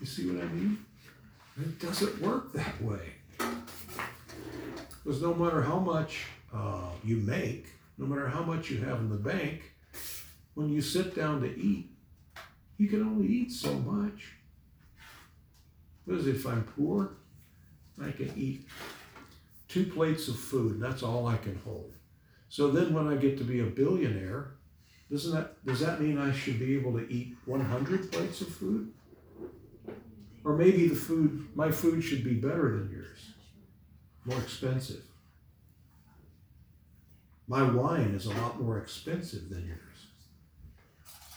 [0.00, 0.84] You see what I mean?
[1.60, 3.12] It doesn't work that way.
[5.02, 7.66] Because no matter how much uh, you make,
[7.96, 9.72] no matter how much you have in the bank,
[10.54, 11.89] when you sit down to eat,
[12.80, 14.32] you can only eat so much.
[16.06, 17.12] It if I'm poor?
[18.02, 18.66] I can eat
[19.68, 21.92] two plates of food, that's all I can hold.
[22.48, 24.52] So then when I get to be a billionaire,
[25.10, 28.94] doesn't that does that mean I should be able to eat 100 plates of food?
[30.42, 33.20] Or maybe the food my food should be better than yours.
[34.24, 35.04] More expensive.
[37.46, 39.89] My wine is a lot more expensive than yours.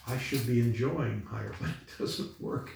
[0.08, 2.72] I should be enjoying higher, but it doesn't work.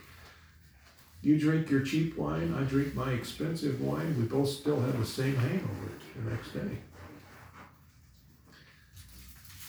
[1.22, 5.06] You drink your cheap wine, I drink my expensive wine, we both still have the
[5.06, 6.78] same hangover the next day.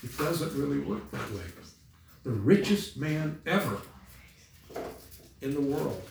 [0.05, 1.43] It doesn't really work that way.
[2.23, 3.81] The richest man ever
[5.41, 6.03] in the world,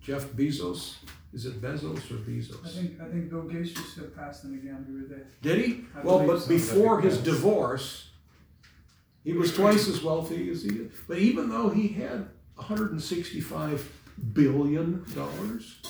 [0.00, 0.94] Jeff Bezos,
[1.34, 2.64] is it Bezos or Bezos?
[2.64, 5.26] I think, I think Bill Gates just surpassed him again the other day.
[5.42, 5.84] Did he?
[5.94, 8.10] I Well, but before his divorce,
[9.26, 10.92] he was twice as wealthy as he is.
[11.08, 13.92] But even though he had 165
[14.32, 15.82] billion dollars,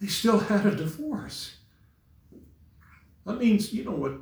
[0.00, 1.58] they still had a divorce.
[3.24, 4.18] That means, you know what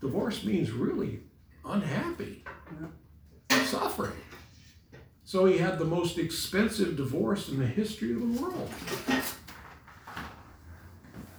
[0.00, 1.24] divorce means really
[1.64, 2.44] unhappy,
[3.64, 4.12] suffering.
[5.24, 8.70] So he had the most expensive divorce in the history of the world.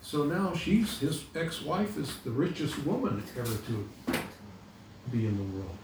[0.05, 3.89] So now she's his ex-wife is the richest woman ever to
[5.11, 5.75] be in the world.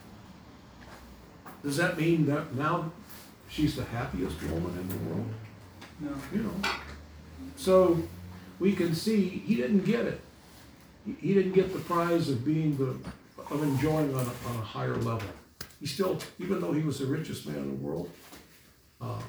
[1.64, 2.92] Does that mean that now
[3.50, 5.30] she's the happiest woman in the world?
[6.00, 6.12] No.
[6.32, 6.70] You know.
[7.56, 8.00] So
[8.60, 10.22] we can see he didn't get it.
[11.04, 12.96] He, he didn't get the prize of being the
[13.50, 15.30] of enjoying on a, on a higher level.
[15.80, 18.08] He still, even though he was the richest man in the world,
[19.02, 19.20] uh,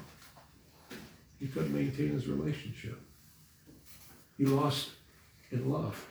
[1.39, 2.99] he couldn't maintain his relationship.
[4.37, 4.89] He lost
[5.51, 6.07] in love.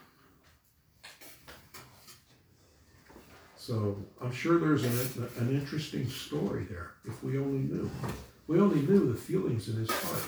[3.56, 7.90] So I'm sure there's an, an interesting story there if we only knew.
[8.46, 10.24] We only knew the feelings in his heart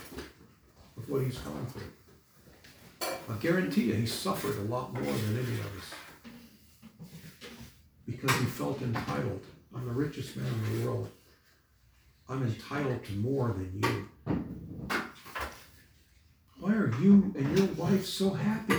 [0.96, 3.08] of what he's gone through.
[3.28, 6.30] I guarantee you he suffered a lot more than any of us.
[8.06, 9.44] Because he felt entitled.
[9.74, 11.10] I'm the richest man in the world.
[12.28, 14.08] I'm entitled to more than you.
[17.00, 18.78] You and your wife so happy?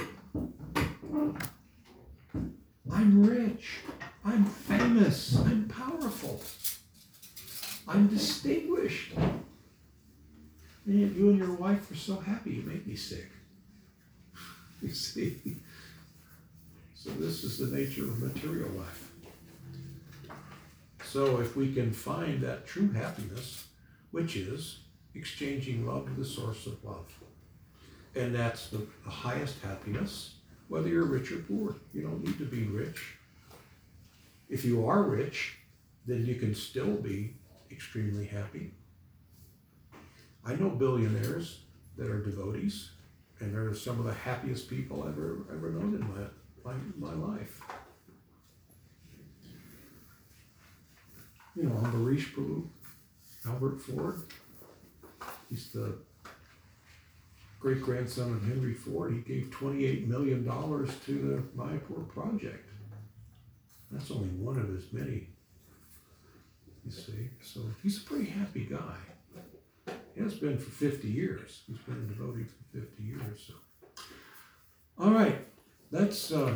[2.92, 3.80] I'm rich.
[4.24, 5.38] I'm famous.
[5.38, 6.42] I'm powerful.
[7.88, 9.14] I'm distinguished.
[9.16, 13.30] And yet you and your wife are so happy you make me sick.
[14.82, 15.58] You see?
[16.94, 19.12] So this is the nature of material life.
[21.04, 23.68] So if we can find that true happiness,
[24.12, 24.80] which is
[25.16, 27.08] exchanging love to the source of love.
[28.16, 30.36] And that's the, the highest happiness,
[30.70, 31.76] whether you're rich or poor.
[31.94, 33.18] You don't need to be rich.
[34.50, 35.58] If you are rich,
[36.06, 37.34] then you can still be
[37.72, 38.72] extremely happy.
[40.46, 41.60] I know billionaires
[41.98, 42.92] that are devotees,
[43.40, 47.14] and they're some of the happiest people I've ever, ever known in my, my, my
[47.14, 47.60] life.
[51.56, 52.68] You know, Ambarish Prabhu,
[53.48, 54.22] Alfred Ford,
[55.50, 55.96] he's the
[57.66, 59.12] great grandson of Henry Ford.
[59.12, 62.70] He gave $28 million to the Mayapur project.
[63.90, 65.30] That's only one of his many,
[66.86, 67.32] you see.
[67.42, 68.98] So he's a pretty happy guy.
[70.14, 71.64] He has been for 50 years.
[71.66, 73.48] He's been a devotee for 50 years.
[73.48, 73.54] So.
[75.00, 75.40] All right,
[75.90, 76.54] let's, uh,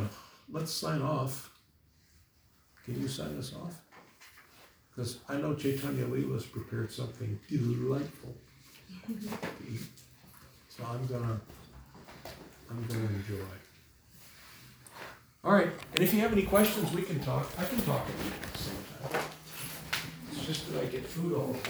[0.48, 1.50] let's sign off.
[2.84, 3.82] Can you sign us off?
[4.94, 8.36] Because I know Chaitanya Leela's prepared something delightful
[9.08, 9.12] to
[9.68, 9.88] eat.
[10.80, 11.40] So I'm gonna,
[12.70, 13.44] I'm gonna enjoy.
[15.44, 17.50] All right, and if you have any questions, we can talk.
[17.58, 18.74] I can talk at the same
[19.12, 19.20] time.
[20.32, 21.62] It's just that I get food all the time.